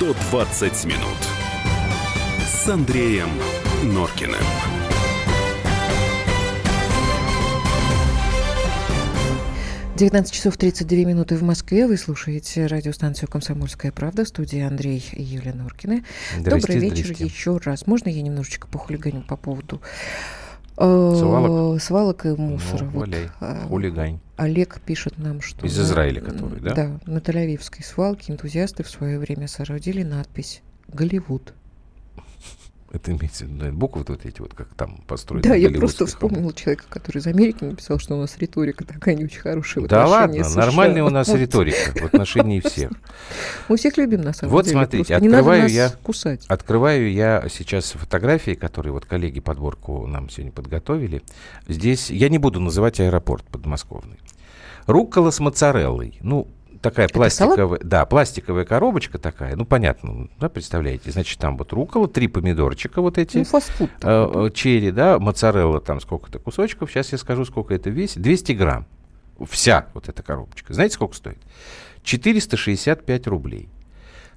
[0.00, 1.18] «120 минут»
[2.50, 3.28] с Андреем
[3.82, 4.40] Норкиным.—
[9.98, 11.84] 19 часов 32 минуты в Москве.
[11.88, 16.04] Вы слушаете радиостанцию «Комсомольская правда» в студии Андрей и Юлия Норкины.
[16.38, 17.24] Здрасте, Добрый вечер здрасте.
[17.24, 17.88] еще раз.
[17.88, 19.82] Можно я немножечко похулиганю по поводу
[20.76, 21.82] э, Свалок?
[21.82, 22.84] свалок и мусора?
[22.84, 23.08] Ну, Вот,
[23.40, 24.20] а, хулигань.
[24.36, 25.66] Олег пишет нам, что...
[25.66, 26.74] Из на- Израиля который, да?
[26.74, 31.54] Да, на Тель-Авивской свалке энтузиасты в свое время соорудили надпись «Голливуд».
[32.90, 35.46] Это имеется в виду, буквы вот эти вот, как там построены.
[35.46, 39.24] Да, я просто вспомнила человека, который из Америки написал, что у нас риторика такая не
[39.24, 39.86] очень хорошая.
[39.86, 40.60] Да ладно, США.
[40.64, 41.38] нормальная у нас Вот.
[41.38, 42.90] риторика в отношении всех.
[43.68, 44.76] Мы всех любим, на самом Вот деле.
[44.76, 46.46] смотрите, просто не надо открываю я- кусать.
[46.48, 51.22] Открываю я сейчас фотографии, которые вот коллеги подборку нам сегодня подготовили.
[51.68, 54.18] Здесь я не буду называть аэропорт подмосковный.
[54.86, 56.16] Руккола с моцареллой.
[56.22, 56.48] Ну,
[56.80, 62.28] такая пластиковая, да, пластиковая коробочка такая, ну, понятно, да, представляете, значит, там вот руккола, три
[62.28, 63.90] помидорчика вот эти, Ну, фастфуд.
[64.02, 68.86] э, черри, да, моцарелла, там сколько-то кусочков, сейчас я скажу, сколько это весит, 200 грамм,
[69.48, 70.72] вся вот эта коробочка.
[70.74, 71.38] Знаете, сколько стоит?
[72.02, 73.68] 465 рублей.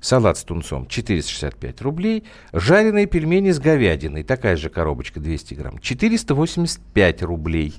[0.01, 2.23] Салат с тунцом 465 рублей.
[2.53, 4.23] Жареные пельмени с говядиной.
[4.23, 5.77] Такая же коробочка 200 грамм.
[5.77, 7.75] 485 рублей.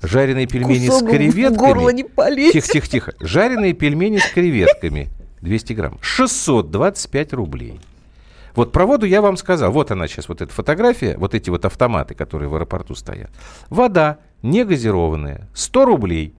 [0.00, 1.56] Жареные пельмени Кусок с креветками.
[1.56, 2.54] горло не полезет.
[2.54, 3.14] Тихо, тихо, тихо.
[3.20, 5.08] Жареные пельмени с креветками.
[5.42, 5.98] 200 грамм.
[6.00, 7.78] 625 рублей.
[8.54, 9.70] Вот про воду я вам сказал.
[9.70, 13.30] Вот она сейчас, вот эта фотография, вот эти вот автоматы, которые в аэропорту стоят.
[13.68, 16.34] Вода негазированная, 100 рублей.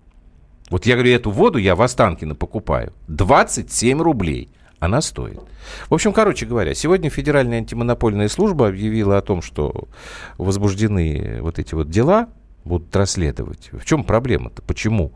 [0.72, 2.94] Вот я говорю, эту воду я в Останкино покупаю.
[3.08, 5.40] 27 рублей она стоит.
[5.90, 9.88] В общем, короче говоря, сегодня Федеральная антимонопольная служба объявила о том, что
[10.38, 12.30] возбуждены вот эти вот дела,
[12.64, 13.70] будут расследовать.
[13.72, 14.62] В чем проблема-то?
[14.62, 15.12] Почему?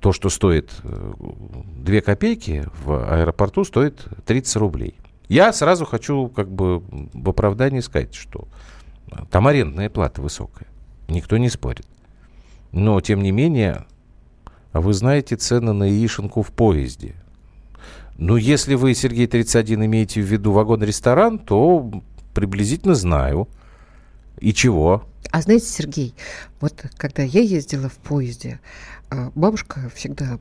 [0.00, 4.94] То, что стоит 2 копейки, в аэропорту стоит 30 рублей.
[5.28, 8.46] Я сразу хочу как бы в оправдании сказать, что
[9.30, 10.68] там арендная плата высокая.
[11.08, 11.86] Никто не спорит.
[12.72, 13.86] Но, тем не менее,
[14.72, 17.14] вы знаете цены на яишенку в поезде.
[18.18, 22.02] Ну, если вы, Сергей 31, имеете в виду вагон-ресторан, то
[22.32, 23.46] приблизительно знаю.
[24.38, 25.04] И чего?
[25.30, 26.14] А знаете, Сергей,
[26.60, 28.60] вот когда я ездила в поезде,
[29.10, 30.38] а, бабушка всегда,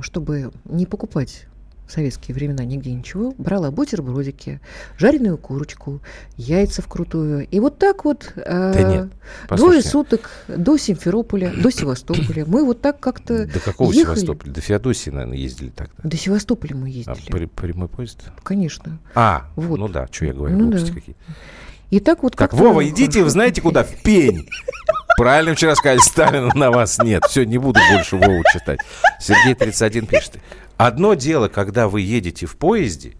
[0.00, 1.47] чтобы не покупать
[1.88, 4.60] в советские времена нигде ничего, брала бутербродики,
[4.98, 6.00] жареную курочку,
[6.36, 7.48] яйца вкрутую.
[7.48, 9.08] И вот так вот э, Да нет,
[9.48, 12.44] двое суток до Симферополя, до Севастополя.
[12.46, 14.16] Мы вот так как-то До какого ехали.
[14.16, 14.52] Севастополя?
[14.52, 15.94] До Феодосии, наверное, ездили тогда.
[16.04, 17.30] До Севастополя мы А, ездили.
[17.32, 18.20] при- прямой поезд?
[18.42, 18.98] Конечно.
[19.14, 19.78] А, Вот.
[19.78, 20.78] ну да, что я говорю, Ну да.
[20.78, 21.16] какие.
[21.90, 23.82] И так вот Так, как-то Вова, идите, вы знаете куда?
[23.82, 24.46] В пень.
[25.16, 27.24] Правильно вчера сказали, Сталина на вас нет.
[27.30, 28.78] Все, не буду больше Вову читать.
[29.18, 30.34] Сергей 31 пишет.
[30.78, 33.14] Одно дело, когда вы едете в поезде,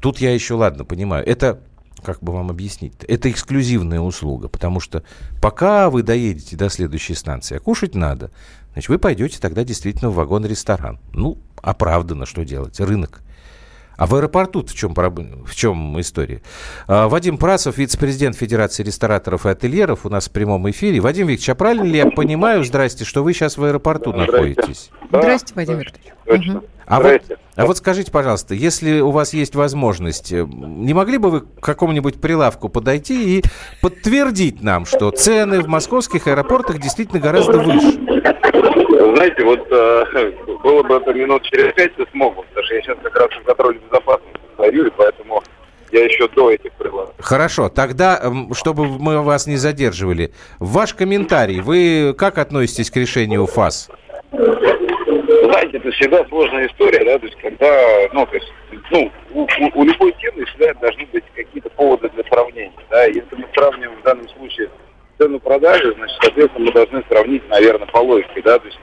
[0.00, 1.60] тут я еще, ладно, понимаю, это,
[2.02, 5.04] как бы вам объяснить это эксклюзивная услуга, потому что
[5.42, 8.30] пока вы доедете до следующей станции, а кушать надо,
[8.72, 10.98] значит, вы пойдете тогда действительно в вагон-ресторан.
[11.12, 13.20] Ну, оправданно, что делать, рынок.
[13.96, 16.42] А в аэропорту в чем, в чем история?
[16.86, 21.00] А, Вадим Прасов, вице-президент Федерации рестораторов и ательеров, у нас в прямом эфире.
[21.00, 24.90] Вадим Викторович, а правильно ли я понимаю, здрасте, что вы сейчас в аэропорту находитесь?
[25.08, 26.12] Здрасте, Вадим Викторович.
[26.26, 26.52] Точно.
[26.54, 26.64] Мгм.
[26.86, 27.22] А вот,
[27.56, 31.60] а вот скажите, пожалуйста, если у вас есть возможность, э, не могли бы вы к
[31.60, 33.44] какому-нибудь прилавку подойти и
[33.80, 37.98] подтвердить нам, что цены в московских аэропортах действительно гораздо выше?
[38.98, 42.82] Знаете, вот э, было бы это минут через пять, я смог бы, потому что я
[42.82, 45.42] сейчас как раз в контроле безопасности стою, и поэтому
[45.92, 47.14] я еще до этих прилавков.
[47.24, 53.46] Хорошо, тогда, эм, чтобы мы вас не задерживали, ваш комментарий, вы как относитесь к решению
[53.46, 53.90] ФАС?
[54.32, 58.52] Знаете, это всегда сложная история, да, то есть когда, ну, то есть,
[58.90, 63.46] ну, у, у- любой темы всегда должны быть какие-то поводы для сравнения, да, если мы
[63.54, 64.70] сравниваем в данном случае
[65.18, 68.78] цену продажи, значит, соответственно, мы должны сравнить, наверное, по логике, да, то есть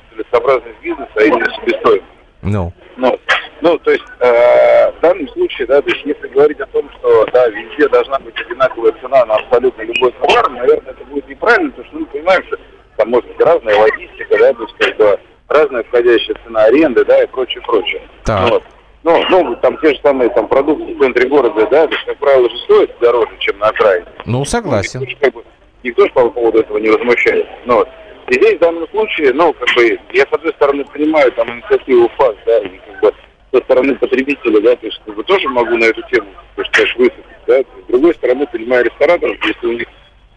[2.52, 2.76] себестоимость.
[2.98, 3.20] Ну, Ну,
[3.62, 7.26] ну, то есть э, в данном случае, да, то есть если говорить о том, что
[7.32, 11.88] да, везде должна быть одинаковая цена на абсолютно любой товар, наверное, это будет неправильно, потому
[11.88, 12.58] что мы понимаем, что
[12.98, 17.24] там может быть разная логистика, да, то есть как бы разная входящая цена аренды, да,
[17.24, 18.02] и прочее, прочее.
[18.24, 18.50] Так.
[18.50, 18.64] Вот.
[19.04, 22.18] Ну, ну, там те же самые там продукты в центре города, да, то есть, как
[22.18, 24.06] правило, же стоят дороже, чем на окраине.
[24.26, 25.02] ну согласен.
[25.02, 25.44] Никто же, как бы,
[25.84, 27.52] никто же по поводу этого не возмущается.
[27.66, 27.90] Ну, вот.
[28.32, 32.10] И здесь в данном случае, ну, как бы, я, с одной стороны, понимаю там инициативу
[32.18, 33.14] ФАС, да, и как бы
[33.52, 36.72] со стороны потребителя, да, то есть, как бы, тоже могу на эту тему, то есть,
[36.72, 37.60] конечно, высказать, да.
[37.60, 39.88] С другой стороны, понимаю рестораторов, если у них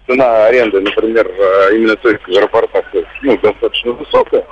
[0.09, 2.85] цена аренды, например, э, именно то есть в аэропортах,
[3.23, 4.45] ну, достаточно высокая,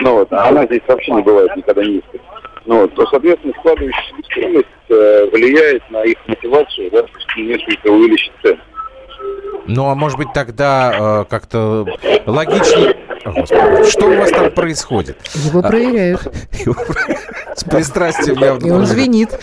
[0.00, 2.22] ну, вот, а она здесь вообще не бывает никогда низкой.
[2.64, 8.32] Ну, то, соответственно, складывающаяся стоимость э, влияет на их мотивацию, да, то есть несколько увеличить
[8.42, 8.58] цены.
[9.66, 11.86] Ну, а может быть тогда э, как-то
[12.26, 12.96] логичнее...
[13.24, 15.18] Господи, что у вас там происходит?
[15.34, 16.22] Его проверяют.
[17.56, 18.66] С пристрастием явно.
[18.66, 19.36] И он звенит.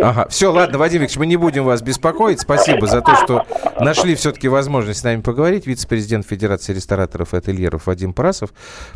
[0.00, 2.40] Ага, все, ладно, Вадим Викторович, мы не будем вас беспокоить.
[2.40, 3.46] Спасибо за то, что
[3.80, 5.66] нашли все-таки возможность с нами поговорить.
[5.66, 8.50] Вице-президент Федерации рестораторов и ательеров Вадим Прасов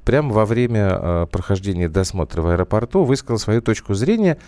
[0.04, 4.38] прямо во время э, прохождения досмотра в аэропорту высказал свою точку зрения,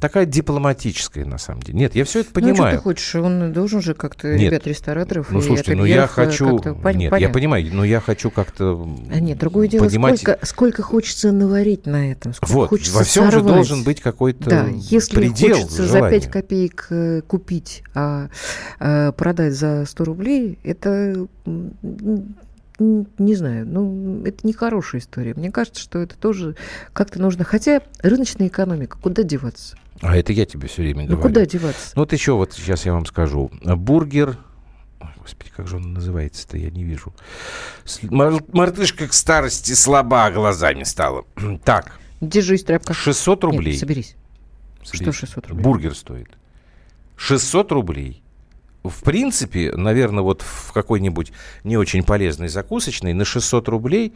[0.00, 1.78] такая дипломатическая на самом деле.
[1.78, 2.76] Нет, я все это Ну, что понимаю.
[2.76, 3.14] ты хочешь?
[3.14, 4.52] Он должен же как-то Нет.
[4.52, 6.50] ребят рестораторов Ну, слушайте, ну я э, хочу...
[6.50, 7.28] Нет, я понятно.
[7.30, 12.10] понимаю, но я хочу как-то А нет, другое дело, поднимать- сколько, сколько хочется наварить на
[12.10, 13.54] этом, сколько Вот, хочется во всем же сорвать.
[13.54, 16.20] должен быть какой-то Да, если предел хочется за желания.
[16.20, 18.28] 5 копеек э, купить, а
[18.80, 21.26] э, продать за 100 рублей, это,
[22.78, 25.34] не знаю, ну, это не хорошая история.
[25.34, 26.56] Мне кажется, что это тоже
[26.92, 27.44] как-то нужно.
[27.44, 29.76] Хотя рыночная экономика, куда деваться?
[30.00, 31.22] А это я тебе все время Ну, говорю.
[31.22, 31.92] куда деваться?
[31.94, 33.50] Ну вот еще вот сейчас я вам скажу.
[33.62, 34.36] Бургер...
[35.00, 37.14] Ой, господи, как же он называется-то, я не вижу.
[38.02, 41.24] Мар- Мартышка к старости слаба глазами стала.
[41.64, 42.94] Так, Держись, тряпка.
[42.94, 43.76] 600 Нет, рублей.
[43.78, 44.16] соберись.
[44.82, 45.14] Что Соберись.
[45.16, 45.62] 600 рублей?
[45.64, 46.28] Бургер стоит.
[47.16, 48.22] 600 рублей.
[48.84, 51.32] В принципе, наверное, вот в какой-нибудь
[51.64, 54.14] не очень полезной закусочной на 600 рублей,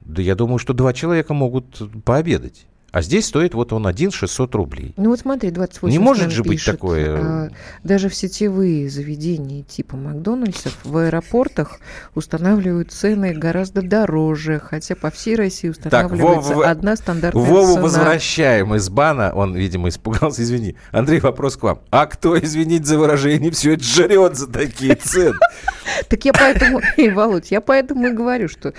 [0.00, 2.66] да я думаю, что два человека могут пообедать.
[2.94, 4.94] А здесь стоит вот он один 600 рублей.
[4.96, 7.16] Ну вот смотри, 28 Не может же быть пишет, такое.
[7.16, 7.50] а,
[7.82, 11.80] даже в сетевые заведения типа Макдональдсов в аэропортах
[12.14, 17.82] устанавливают цены гораздо дороже, хотя по всей России устанавливается Вова, одна стандартная Вову цена.
[17.82, 19.32] возвращаем из бана.
[19.34, 20.42] Он, видимо, испугался.
[20.44, 20.76] Извини.
[20.92, 21.80] Андрей, вопрос к вам.
[21.90, 25.34] А кто, извините за выражение, все это жрет за такие цены?
[26.08, 26.80] Так я поэтому,
[27.14, 28.72] Володь, я поэтому и говорю, что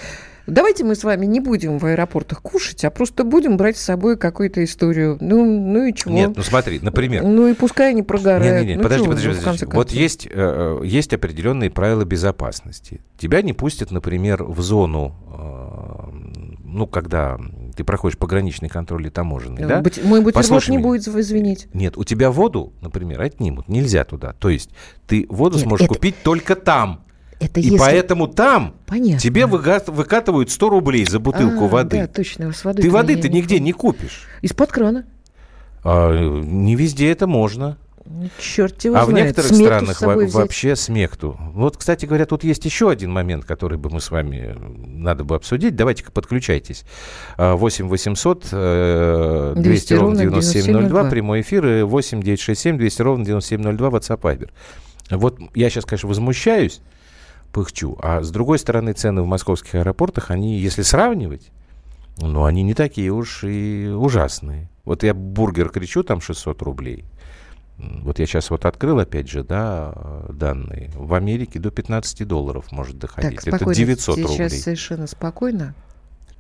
[0.48, 4.18] давайте мы с вами не будем в аэропортах кушать, а просто будем брать с собой
[4.18, 5.18] какую-то историю.
[5.22, 6.14] Ну, ну и чего?
[6.14, 7.24] Нет, ну смотри, например.
[7.24, 8.62] Ну и пускай они прогорают.
[8.62, 9.66] Не-не-не, Ну, подожди, подожди, ну, подожди.
[9.66, 13.02] конце Вот есть, э, есть определенные правила безопасности.
[13.18, 17.38] Тебя не пустят, например, в зону, э, ну, когда
[17.76, 19.82] ты проходишь пограничный контроль и таможенный, Ну, да?
[19.82, 20.88] бут- Мой бутерброд Послушай не меня.
[20.88, 21.68] будет звенеть.
[21.74, 23.68] Нет, у тебя воду, например, отнимут.
[23.70, 24.34] Нельзя туда.
[24.34, 24.70] То есть
[25.08, 27.05] ты воду Нет, сможешь это- купить только там.
[27.46, 27.78] Это И если...
[27.78, 29.20] поэтому там Понятно.
[29.20, 31.98] тебе выкатывают 100 рублей за бутылку А, воды.
[31.98, 34.28] Да, точно, с водой Ты воды-то меня не- нигде не купишь.
[34.42, 35.06] Из-под крана.
[35.84, 37.78] А, не везде это можно.
[38.40, 39.26] Черт его а в знает.
[39.28, 40.34] некоторых Смету с странах во- взять.
[40.34, 41.40] вообще смехту.
[41.54, 44.56] Вот, кстати говоря, тут есть еще один момент, который бы мы с вами
[44.86, 45.76] надо бы обсудить.
[45.76, 46.84] Давайте-ка подключайтесь.
[47.38, 51.10] А, 8 800 э, 200 200 ровно ровно 9702, 9702.
[51.10, 54.50] прямой эфир, и 8 967 200 ровно 9702, WhatsApp Viber.
[55.12, 56.82] Вот я сейчас, конечно, возмущаюсь,
[57.56, 61.52] пыхчу, а с другой стороны, цены в московских аэропортах, они, если сравнивать,
[62.18, 64.70] ну, они не такие уж и ужасные.
[64.84, 67.06] Вот я бургер кричу, там 600 рублей.
[67.78, 69.94] Вот я сейчас вот открыл, опять же, да,
[70.30, 70.92] данные.
[70.96, 73.40] В Америке до 15 долларов может доходить.
[73.40, 73.78] Так, Это спокойно.
[73.78, 74.50] 900 Сейчас рублей.
[74.50, 75.76] совершенно спокойно.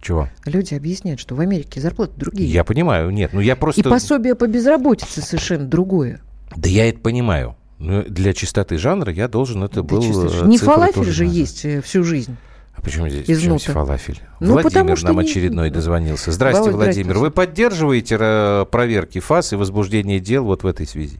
[0.01, 0.27] Чего?
[0.43, 2.51] Люди объясняют, что в Америке зарплаты другие.
[2.51, 3.79] Я понимаю, нет, ну я просто...
[3.79, 6.19] И пособие по безработице совершенно другое.
[6.57, 7.55] Да я это понимаю.
[7.79, 10.01] Но для чистоты жанра я должен это Да, был...
[10.25, 10.45] э, же.
[10.45, 11.37] Не фалафель же назвать.
[11.37, 12.35] есть э, всю жизнь.
[12.77, 14.19] А почему здесь из почему фалафель?
[14.39, 16.31] Ну, Владимир потому что нам не- очередной дозвонился.
[16.31, 17.03] Здрасте, Володь, Владимир.
[17.15, 17.19] здравствуйте.
[17.25, 21.19] Вы поддерживаете э, проверки ФАС и возбуждение дел вот в этой связи?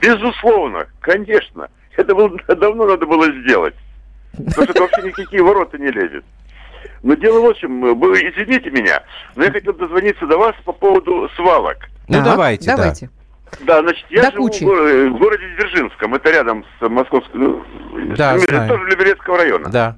[0.00, 1.68] Безусловно, конечно.
[1.96, 3.74] Это было, давно надо было сделать.
[4.32, 6.24] Потому что это вообще никакие ворота не лезет.
[7.02, 7.44] Но дело в
[7.94, 9.02] вы извините меня,
[9.36, 11.76] но я хотел дозвониться до вас по поводу свалок.
[12.08, 12.76] Ну, Так, давайте, да.
[12.76, 13.06] давайте.
[13.06, 13.12] Да,
[13.60, 14.64] значит, я До живу кучи.
[14.64, 17.64] в, горо- в городе Дзержинском, это рядом с Московским, ну,
[18.16, 18.68] Да, с- знаю.
[18.68, 19.68] тоже Люберецкого района.
[19.70, 19.96] Да.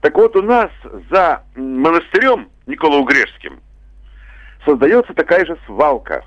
[0.00, 0.70] Так вот, у нас
[1.10, 3.60] за монастырем Николау-Грешским
[4.64, 6.24] создается такая же свалка.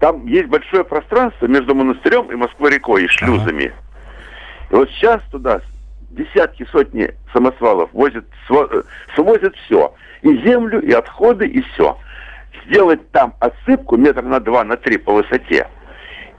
[0.00, 3.72] Там есть большое пространство между монастырем и Москвой-рекой, и шлюзами.
[4.70, 5.60] И вот сейчас туда
[6.10, 8.82] десятки, сотни самосвалов возят, э,
[9.14, 9.94] свозят все.
[10.22, 11.96] И землю, и отходы, и все.
[12.66, 15.68] Сделать там отсыпку метра на два, на три по высоте.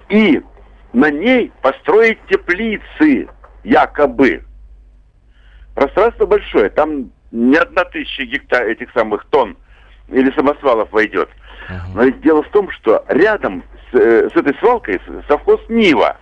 [0.09, 0.41] И
[0.93, 3.27] на ней построить теплицы,
[3.63, 4.43] якобы.
[5.75, 9.57] Пространство большое, там не одна тысяча гектар этих самых тонн
[10.07, 11.29] или самосвалов войдет.
[11.93, 16.17] Но ведь дело в том, что рядом с, э, с этой свалкой совхоз Нива,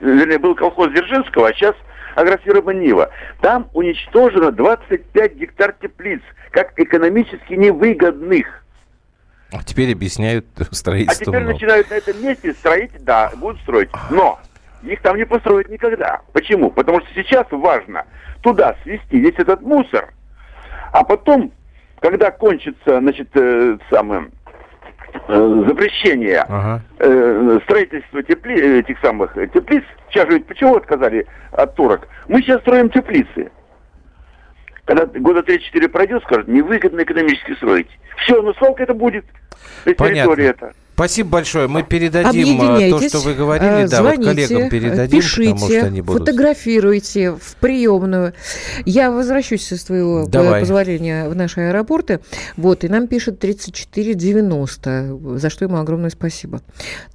[0.00, 1.76] вернее, был колхоз Дзержинского, а сейчас
[2.16, 3.10] агрофирма Нива.
[3.40, 8.46] Там уничтожено 25 гектар теплиц, как экономически невыгодных.
[9.52, 11.26] А теперь объясняют А строительство.
[11.26, 11.54] теперь много.
[11.54, 13.90] начинают на этом месте строить, да, будут строить.
[14.10, 14.38] Но
[14.82, 16.20] их там не построят никогда.
[16.32, 16.70] Почему?
[16.70, 18.04] Потому что сейчас важно
[18.42, 20.12] туда свести весь этот мусор,
[20.92, 21.50] а потом,
[22.00, 24.28] когда кончится, значит, э, самое
[25.28, 26.82] э, запрещение Ага.
[27.00, 32.06] э, строительства тепли, этих самых э, теплиц, сейчас же ведь почему отказали от турок?
[32.28, 33.50] Мы сейчас строим теплицы.
[34.88, 37.88] Когда года 3-4 пройдет, скажут, невыгодно экономически строить.
[38.24, 39.26] Все, ну сколько это будет?
[39.84, 40.72] Территории это.
[40.94, 41.68] Спасибо большое.
[41.68, 45.70] Мы передадим э, то, что вы говорили, э, да, вот звоните, коллегам передадим, пишите, потому
[45.70, 46.20] что они будут...
[46.22, 48.32] фотографируйте в приемную.
[48.86, 50.60] Я возвращусь с твоего Давай.
[50.60, 52.20] позволения в наши аэропорты.
[52.56, 56.62] Вот, и нам пишет 3490, за что ему огромное спасибо.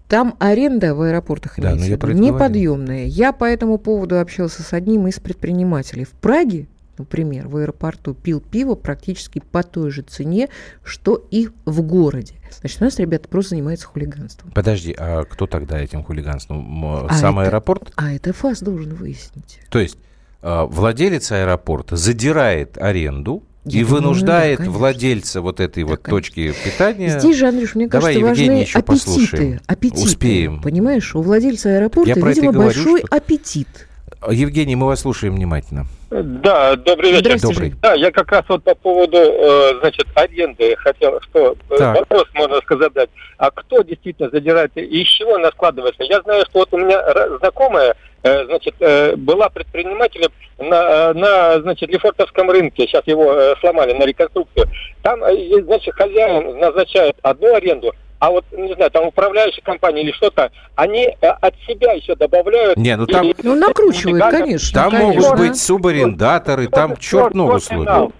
[0.07, 3.05] Там аренда в аэропортах Да, ну имеется неподъемная.
[3.05, 6.05] Я по этому поводу общался с одним из предпринимателей.
[6.05, 10.49] В Праге, например, в аэропорту пил пиво практически по той же цене,
[10.83, 12.35] что и в городе.
[12.59, 14.51] Значит, у нас ребята просто занимаются хулиганством.
[14.51, 16.85] Подожди, а кто тогда этим хулиганством?
[17.09, 17.91] А Сам это- аэропорт?
[17.95, 19.59] А это ФАС должен выяснить.
[19.69, 19.97] То есть
[20.41, 24.77] э, владелец аэропорта задирает аренду Я и думаю, вынуждает да, конечно.
[24.79, 26.17] владельца вот этой Да, вот конечно.
[26.17, 27.19] точки питания...
[27.19, 29.05] Здесь же, Андрюш, мне Давай кажется, Евгения важны еще аппетиты.
[29.05, 29.59] послушаем.
[29.65, 30.01] аппетиты.
[30.03, 30.61] Успеем.
[30.61, 33.87] Понимаешь, у владельца аэропорта, Я это видимо, говорю, большой что- аппетит.
[34.29, 35.85] Евгений, мы вас слушаем внимательно.
[36.09, 37.39] Да, добрый вечер.
[37.41, 37.73] Добрый.
[37.81, 41.99] Да, я как раз вот по поводу, э, значит, аренды хотел, что э, Так.
[41.99, 43.09] вопрос можно сказать дать.
[43.37, 46.03] А кто действительно задирает и из чего она складывается?
[46.03, 47.01] Я знаю, что вот у меня
[47.39, 48.75] знакомая, э, значит,
[49.19, 52.85] была предпринимателем на, на, значит, Лефортовском рынке.
[52.87, 54.69] Сейчас его сломали на реконструкцию.
[55.01, 57.91] Там, есть, значит, хозяин назначает одну аренду,
[58.23, 62.77] а вот, не знаю, там управляющая компания или что-то, они э, от себя еще добавляют.
[62.77, 64.81] Не, ну там- И- Ну, накручивают, нелегально- конечно.
[64.81, 65.21] Там конечно.
[65.21, 67.85] могут быть субарендаторы, там черт ногу сломит.
[67.85, 68.13] нал.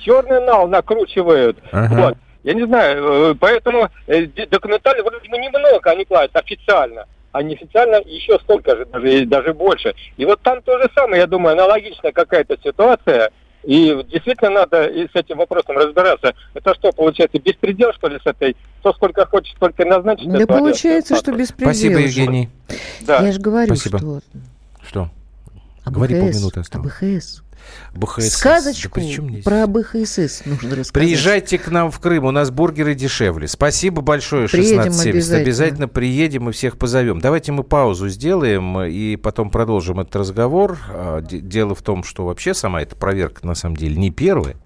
[0.00, 1.56] Черный нал накручивают.
[1.70, 1.94] Ага.
[2.06, 2.14] Вот.
[2.42, 7.04] Я не знаю, э, поэтому э, документально вроде бы немного они платят официально.
[7.30, 9.94] А неофициально еще столько же, даже, даже больше.
[10.16, 13.30] И вот там то же самое, я думаю, аналогичная какая-то ситуация.
[13.68, 16.32] И действительно надо и с этим вопросом разбираться.
[16.54, 18.56] Это что, получается, беспредел, что ли, с этой?
[18.80, 20.26] Кто сколько хочет, столько и назначит?
[20.26, 21.74] Да получается, что беспредел.
[21.74, 21.98] Спасибо.
[21.98, 22.48] Евгений.
[23.02, 23.18] Да.
[23.18, 23.98] Я же говорю, Спасибо.
[23.98, 24.20] что
[24.80, 25.10] Что?
[25.84, 26.92] об Говори, АБХС, полминуты осталось.
[27.02, 27.42] АБХС.
[27.94, 28.36] БХСС.
[28.36, 29.44] Сказочку Да здесь?
[29.44, 30.92] про АБХСС нужно рассказать.
[30.92, 33.48] Приезжайте к нам в Крым, у нас бургеры дешевле.
[33.48, 35.14] Спасибо большое, Приедем 1670.
[35.14, 35.42] обязательно.
[35.42, 37.20] Обязательно приедем и всех позовем.
[37.20, 40.78] Давайте мы паузу сделаем и потом продолжим этот разговор.
[40.90, 44.56] А, де- Дело в том, что вообще сама эта проверка на самом деле не первая.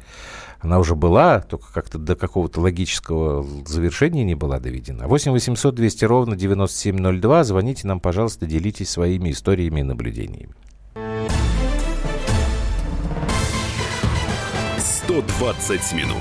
[0.60, 5.08] Она уже была, только как-то до какого-то логического завершения не была доведена.
[5.08, 7.42] 8 800 200 ровно 9702.
[7.44, 10.52] Звоните нам, пожалуйста, делитесь своими историями и наблюдениями.
[15.12, 16.16] 120 минут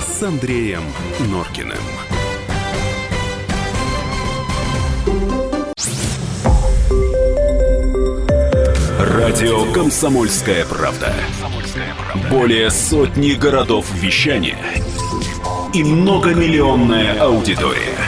[0.00, 0.82] с Андреем
[1.28, 1.76] Норкиным.
[9.00, 11.12] Радио «Комсомольская правда».
[12.30, 14.58] Более сотни городов вещания
[15.74, 18.07] и многомиллионная аудитория.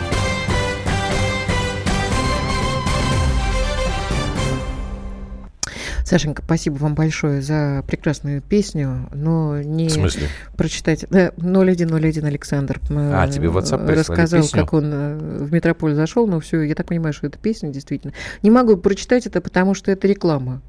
[6.11, 10.27] Сашенька, спасибо вам большое за прекрасную песню, но не В смысле?
[10.57, 11.05] прочитать.
[11.09, 14.59] Да, 0101 Александр э, А, тебе WhatsApp рассказал, песню?
[14.59, 18.11] как он э, в метрополь зашел, но все, я так понимаю, что это песня действительно.
[18.43, 20.61] Не могу прочитать это, потому что это реклама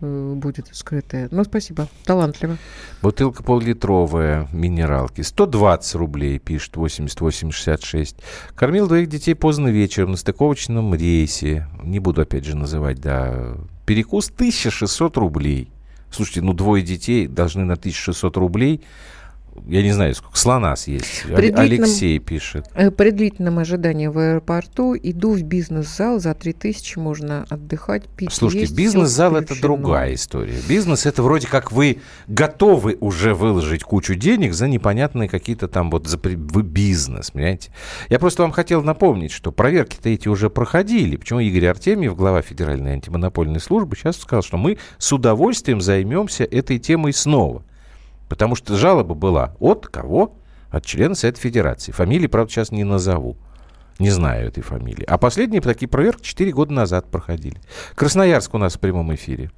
[0.00, 1.28] э, будет скрытая.
[1.30, 2.56] Но спасибо, талантливо.
[3.02, 5.22] Бутылка пол-литровая минералки.
[5.22, 8.16] 120 рублей, пишет 8866.
[8.54, 11.68] Кормил двоих детей поздно вечером на стыковочном рейсе.
[11.82, 13.56] Не буду опять же называть, да.
[13.86, 15.70] Перекус 1600 рублей.
[16.10, 18.82] Слушайте, ну двое детей должны на 1600 рублей.
[19.66, 20.36] Я не знаю, сколько.
[20.36, 21.22] Слона съесть.
[21.24, 22.66] При длительном- Алексей пишет.
[22.74, 28.62] Э, При длительном ожидании в аэропорту иду в бизнес-зал, за 3000 можно отдыхать, пить, Слушайте,
[28.66, 30.58] есть, бизнес-зал это другая история.
[30.68, 31.98] Бизнес это вроде как вы
[32.28, 37.70] готовы уже выложить кучу денег за непонятные какие-то там вот за вы бизнес, понимаете?
[38.08, 41.16] Я просто вам хотел напомнить, что проверки-то эти уже проходили.
[41.16, 46.78] Почему Игорь Артемьев, глава Федеральной антимонопольной службы, сейчас сказал, что мы с удовольствием займемся этой
[46.78, 47.62] темой снова.
[48.28, 50.32] Потому что жалоба была от кого?
[50.70, 51.92] От члена Совета Федерации.
[51.92, 53.36] Фамилии, правда, сейчас не назову.
[53.98, 55.04] Не знаю этой фамилии.
[55.08, 57.56] А последние такие проверки 4 года назад проходили.
[57.94, 59.50] Красноярск у нас в прямом эфире.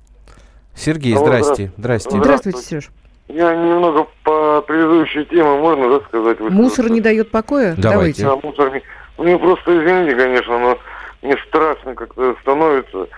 [0.76, 1.72] Сергей, Алло, здрасте.
[1.76, 2.10] Здрасте.
[2.18, 2.90] Здравствуйте, Сереж.
[3.26, 6.38] Я немного по предыдущей теме, можно, да, сказать?
[6.38, 6.62] высказаться?
[6.62, 7.74] Мусор не дает покоя?
[7.76, 8.24] Давайте.
[8.24, 8.82] Да, мусор не...
[9.22, 10.78] Мне просто, извините, конечно, но
[11.22, 13.08] мне страшно как-то становится,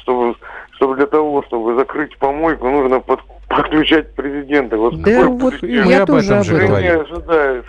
[0.00, 0.34] чтобы,
[0.72, 4.76] чтобы для того, чтобы закрыть помойку, нужно под- подключать президента.
[4.76, 5.90] Вот Да вот президент?
[5.90, 6.66] Я об тоже об этом.
[6.66, 6.92] говорим.
[6.94, 7.64] Не ожидает.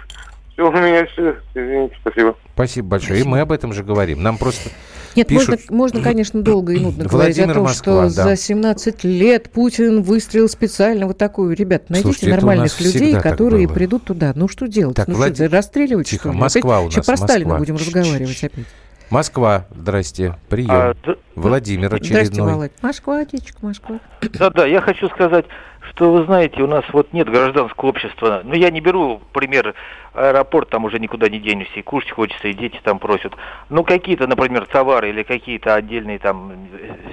[0.54, 1.36] Все, у меня все.
[1.56, 2.36] Извините, спасибо.
[2.54, 3.20] Спасибо большое.
[3.22, 4.22] И мы об этом же говорим.
[4.22, 4.70] Нам просто...
[5.14, 8.24] Нет, Пишут- можно, можно, конечно, долго и нудно говорить о Владимир том, Москва, что да.
[8.24, 11.54] за 17 лет Путин выстрелил специально вот такую.
[11.54, 14.32] Ребят, найдите Слушайте, нормальных людей, которые придут туда.
[14.36, 14.96] Ну что делать?
[14.96, 16.08] Так, ну Влад- что, расстреливать?
[16.08, 16.38] Тихо, что?
[16.38, 17.60] Москва Опять у Еще нас, про Сталина Москва.
[17.60, 17.98] будем Чш-чш-чш.
[18.00, 18.66] разговаривать опять.
[19.10, 20.38] Москва, здрасте.
[20.48, 20.70] Прием.
[20.72, 20.94] А,
[21.36, 22.54] Владимир Здрасте, очередной.
[22.54, 22.72] Володь.
[22.82, 24.00] Москва, птичка, Москва.
[24.40, 25.44] Да-да, я хочу сказать,
[25.92, 28.42] что вы знаете, у нас вот нет гражданского общества.
[28.44, 29.76] Ну, я не беру пример
[30.14, 33.34] аэропорт, там уже никуда не денешься, и кушать хочется, и дети там просят.
[33.70, 36.54] Ну, какие-то, например, товары или какие-то отдельные там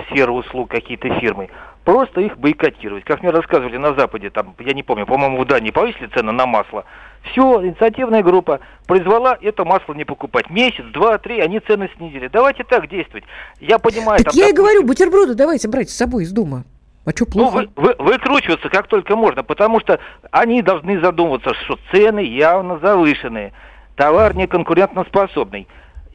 [0.07, 1.51] сферы услуг, какие-то фирмы.
[1.85, 3.05] Просто их бойкотировать.
[3.05, 6.47] Как мне рассказывали на Западе, там, я не помню, по-моему, в Дании повысили цены на
[6.47, 6.85] масло.
[7.33, 10.51] Все, инициативная группа призвала это масло не покупать.
[10.51, 12.29] Месяц, два, три, они цены снизили.
[12.29, 13.25] Давайте так действовать.
[13.59, 14.19] Я понимаю...
[14.19, 16.65] Так там, я и допустим, говорю, бутерброды давайте брать с собой из дома.
[17.09, 17.55] А что Ну, плохо?
[17.57, 19.99] вы, вы- выкручиваться как только можно, потому что
[20.31, 23.55] они должны задумываться, что цены явно завышенные,
[23.97, 25.67] товар не конкурентоспособный.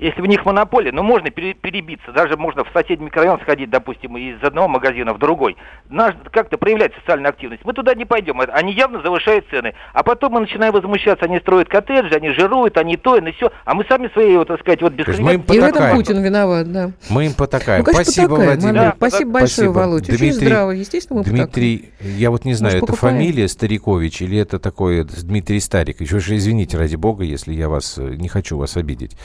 [0.04, 4.18] Если в них монополия, ну можно пере- перебиться, даже можно в соседний микрорайон сходить, допустим,
[4.18, 5.56] из одного магазина в другой.
[5.90, 7.64] Наш как-то проявлять социальную активность.
[7.64, 9.74] Мы туда не пойдем, это- они явно завышают цены.
[9.94, 13.74] А потом мы начинаем возмущаться, они строят коттеджи, они жируют, они то, и все, а
[13.76, 15.96] мы сами свои, вот, так сказать, вот без мы им И в этом потакаем.
[15.96, 16.92] Путин виноват, да.
[17.10, 17.80] Мы им потакаем.
[17.80, 18.74] Ну, конечно, Спасибо, потакаем, Владимир.
[18.82, 19.72] Да, Спасибо большое, спасибо.
[19.72, 20.04] Володь.
[20.10, 20.72] Очень Дмитрий- здраво.
[20.72, 21.46] Естественно, мы потакаем.
[21.48, 23.16] Дмитрий, я вот не знаю, Может, это покупаем?
[23.20, 26.02] фамилия Старикович или это такой Дмитрий Старик?
[26.02, 29.16] Еще же извините, ради бога, если я вас э, не хочу вас обидеть.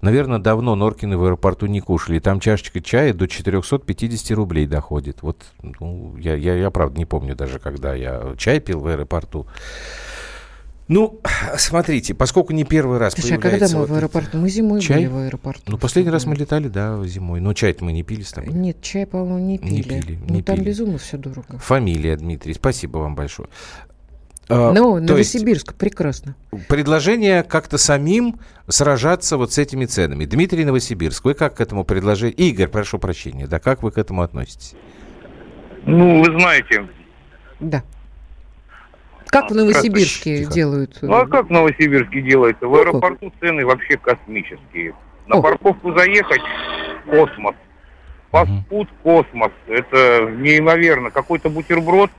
[0.00, 2.18] Наверное, давно Норкины в аэропорту не кушали.
[2.18, 5.22] Там чашечка чая до 450 рублей доходит.
[5.22, 9.46] Вот ну, я, я, я правда не помню даже, когда я чай пил в аэропорту.
[10.88, 11.20] Ну,
[11.56, 14.38] смотрите, поскольку не первый раз Слушай, а когда появляется мы вот в аэропорту?
[14.38, 14.96] Мы зимой Чай?
[14.96, 15.62] были в аэропорту.
[15.66, 17.40] Ну, последний раз мы летали, да, зимой.
[17.40, 18.52] Но чай мы не пили с тобой.
[18.52, 19.74] Нет, чай, по-моему, не пили.
[19.74, 20.66] Не пили, ну, там пили.
[20.66, 21.58] безумно все дорого.
[21.58, 22.54] Фамилия, Дмитрий.
[22.54, 23.48] Спасибо вам большое.
[24.50, 26.34] А, Ну, то есть Новосибирск, прекрасно.
[26.68, 28.36] предложение как-то самим
[28.66, 30.24] сражаться вот с этими ценами.
[30.24, 32.36] Дмитрий Новосибирск, вы как к этому предложению?
[32.36, 34.74] Игорь, прошу прощения, да, как вы к этому относитесь?
[35.84, 36.86] Ну, вы знаете,
[37.60, 37.82] Да.
[39.26, 40.52] Как в Новосибирске Тихо.
[40.52, 40.98] делают?
[41.02, 42.66] Ну а как в Новосибирске делается?
[42.66, 44.94] В аэропорту цены вообще космические.
[45.26, 45.42] На О.
[45.42, 46.40] парковку заехать–
[47.10, 47.54] космос.
[48.30, 49.52] Фастфуд– космос.
[49.66, 51.10] Это неимоверно.
[51.10, 52.10] Какой-то бутерброд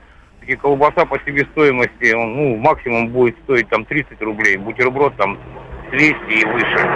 [0.49, 4.57] и колбаса по себестоимости, он, ну, максимум будет стоить там 30 рублей.
[4.57, 5.37] Бутерброд там
[5.91, 6.89] 200 и выше.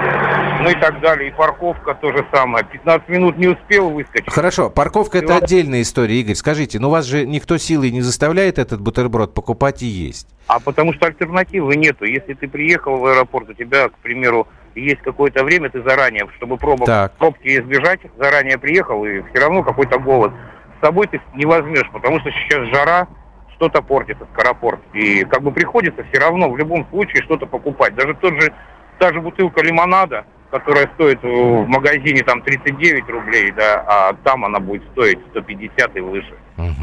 [0.63, 1.29] Ну и так далее.
[1.29, 2.65] И парковка то же самое.
[2.65, 4.31] 15 минут не успел выскочить.
[4.31, 6.35] Хорошо, парковка это отдельная история, Игорь.
[6.35, 10.27] Скажите, ну вас же никто силой не заставляет этот бутерброд покупать и есть.
[10.47, 12.05] А потому что альтернативы нету.
[12.05, 16.57] Если ты приехал в аэропорт, у тебя, к примеру, есть какое-то время, ты заранее, чтобы
[16.57, 17.13] пробок, Так.
[17.17, 20.31] пробки избежать, заранее приехал, и все равно какой-то голод.
[20.79, 23.07] С собой ты не возьмешь, потому что сейчас жара,
[23.55, 24.79] что-то портится, скоропорт.
[24.93, 27.95] И как бы приходится все равно в любом случае что-то покупать.
[27.95, 28.53] Даже тот же,
[28.99, 34.59] та же бутылка лимонада, которая стоит в магазине там 39 рублей, да, а там она
[34.59, 36.35] будет стоить 150 и выше.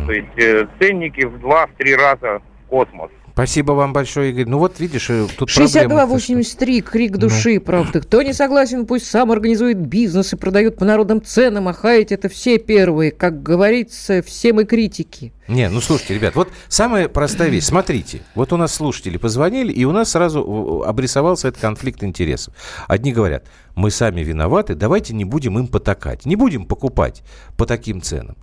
[0.07, 3.11] То есть э, ценники в 2-3 раза в космос.
[3.41, 4.45] Спасибо вам большое, Игорь.
[4.47, 6.05] Ну вот видишь, э, тут проблема.
[6.05, 7.19] 62-83, крик Ну.
[7.19, 8.01] души, правда.
[8.03, 12.29] Кто не согласен, пусть сам организует бизнес и продает по народным ценам, а хаять это
[12.29, 13.13] все первые.
[13.13, 15.33] Как говорится, все мы критики.
[15.49, 17.65] Не, ну слушайте, ребят, вот самая простая вещь.
[17.65, 22.53] Смотрите, вот у нас слушатели позвонили, и у нас сразу э, обрисовался этот конфликт интересов.
[22.89, 27.23] Одни говорят, мы сами виноваты, давайте не будем им потакать, не будем покупать
[27.57, 28.37] по таким ценам.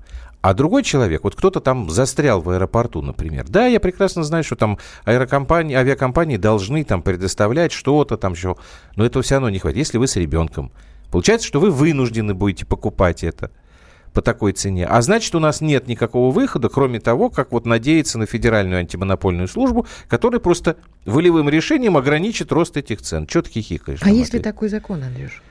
[0.48, 3.46] А другой человек, вот кто-то там застрял в аэропорту, например.
[3.50, 8.56] Да, я прекрасно знаю, что там аэрокомпании, авиакомпании должны там предоставлять что-то там еще,
[8.96, 9.80] но этого все равно не хватит.
[9.80, 10.72] Если вы с ребенком,
[11.12, 13.52] получается, что вы вынуждены будете покупать это
[14.14, 14.86] по такой цене.
[14.86, 19.50] А значит, у нас нет никакого выхода, кроме того, как вот надеяться на Федеральную антимонопольную
[19.50, 23.28] службу, которая просто волевым решением ограничит рост этих цен.
[23.28, 24.00] Чего ты хихикаешь?
[24.02, 24.54] А там, есть ли Матвей?
[24.54, 25.44] такой закон, Андрюш,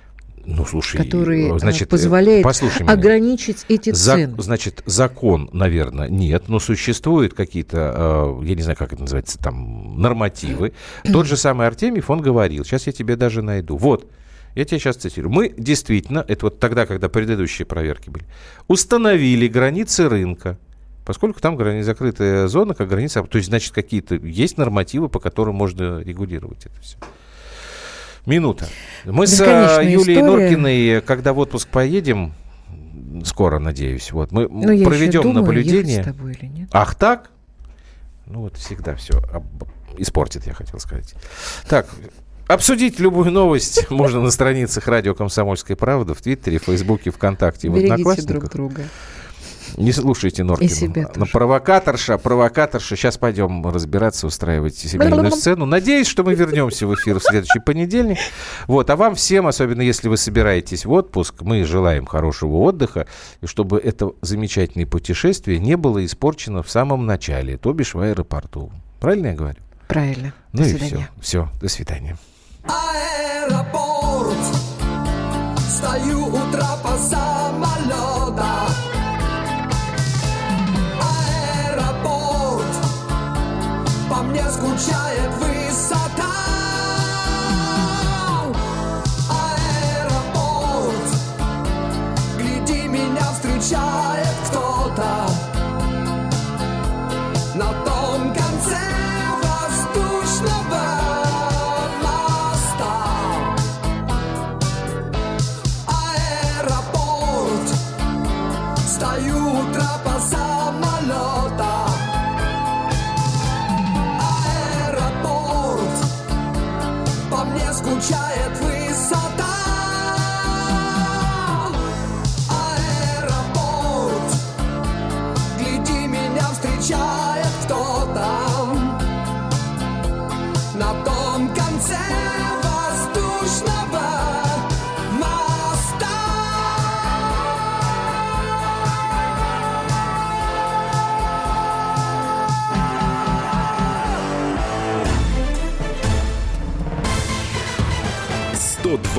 [0.47, 2.93] Ну, слушай, который э, значит, э, позволяет послушай меня.
[2.93, 4.41] ограничить эти За- цены?
[4.41, 10.01] Значит, закон, наверное, нет, но существуют какие-то, э, я не знаю, как это называется, там,
[10.01, 10.73] нормативы.
[11.13, 13.77] Тот же самый Артемьев, он говорил, сейчас я тебе даже найду.
[13.77, 14.09] Вот,
[14.55, 15.33] я тебе сейчас цитирую.
[15.33, 18.25] Мы действительно, это вот тогда, когда предыдущие проверки были,
[18.69, 20.59] установили границы рынка,
[21.05, 25.57] поскольку там грани- закрытая зона, как граница, то есть, значит, какие-то есть нормативы, по которым
[25.57, 26.97] можно регулировать это все.
[28.27, 28.69] Минута.
[29.05, 30.23] Мы с э, Юлией история.
[30.23, 32.35] Норкиной, когда в отпуск поедем,
[33.25, 36.03] скоро, надеюсь, вот, мы Ну, я еще проведем думаю, наблюдение.
[36.03, 36.69] с тобой или нет.
[36.73, 37.31] Ах так?
[38.27, 39.23] Ну вот всегда все
[39.97, 41.15] испортит, я хотел сказать.
[41.69, 41.89] Так,
[42.49, 47.77] обсудить любую новость можно на страницах радио «Комсомольская правда» в Твиттере, Фейсбуке, ВКонтакте и в
[47.77, 48.41] Одноклассниках.
[48.41, 48.83] друг друга.
[49.77, 50.71] Не слушайте Норкину.
[50.71, 51.33] И себя Но тоже.
[51.33, 52.97] провокаторша, провокаторша.
[52.97, 55.67] Сейчас пойдем разбираться, устраивать семейную сцену.
[55.67, 58.19] Надеюсь, что мы вернемся в эфир в следующий понедельник.
[58.67, 58.91] Вот.
[58.91, 63.07] А вам всем, особенно если вы собираетесь в отпуск, мы желаем хорошего отдыха,
[63.41, 68.71] и чтобы это замечательное путешествие не было испорчено в самом начале, то бишь в аэропорту.
[69.01, 69.59] Правильно я говорю?
[69.89, 70.33] Правильно.
[70.53, 71.11] Ну До и свидания.
[71.21, 71.49] все.
[71.49, 71.61] Все.
[71.61, 72.17] До свидания.
[72.65, 74.37] Аэропорт
[75.59, 76.46] Стою у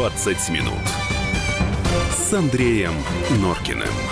[0.07, 0.73] «120 минут»
[2.11, 2.93] с Андреем
[3.41, 4.06] Норкиным.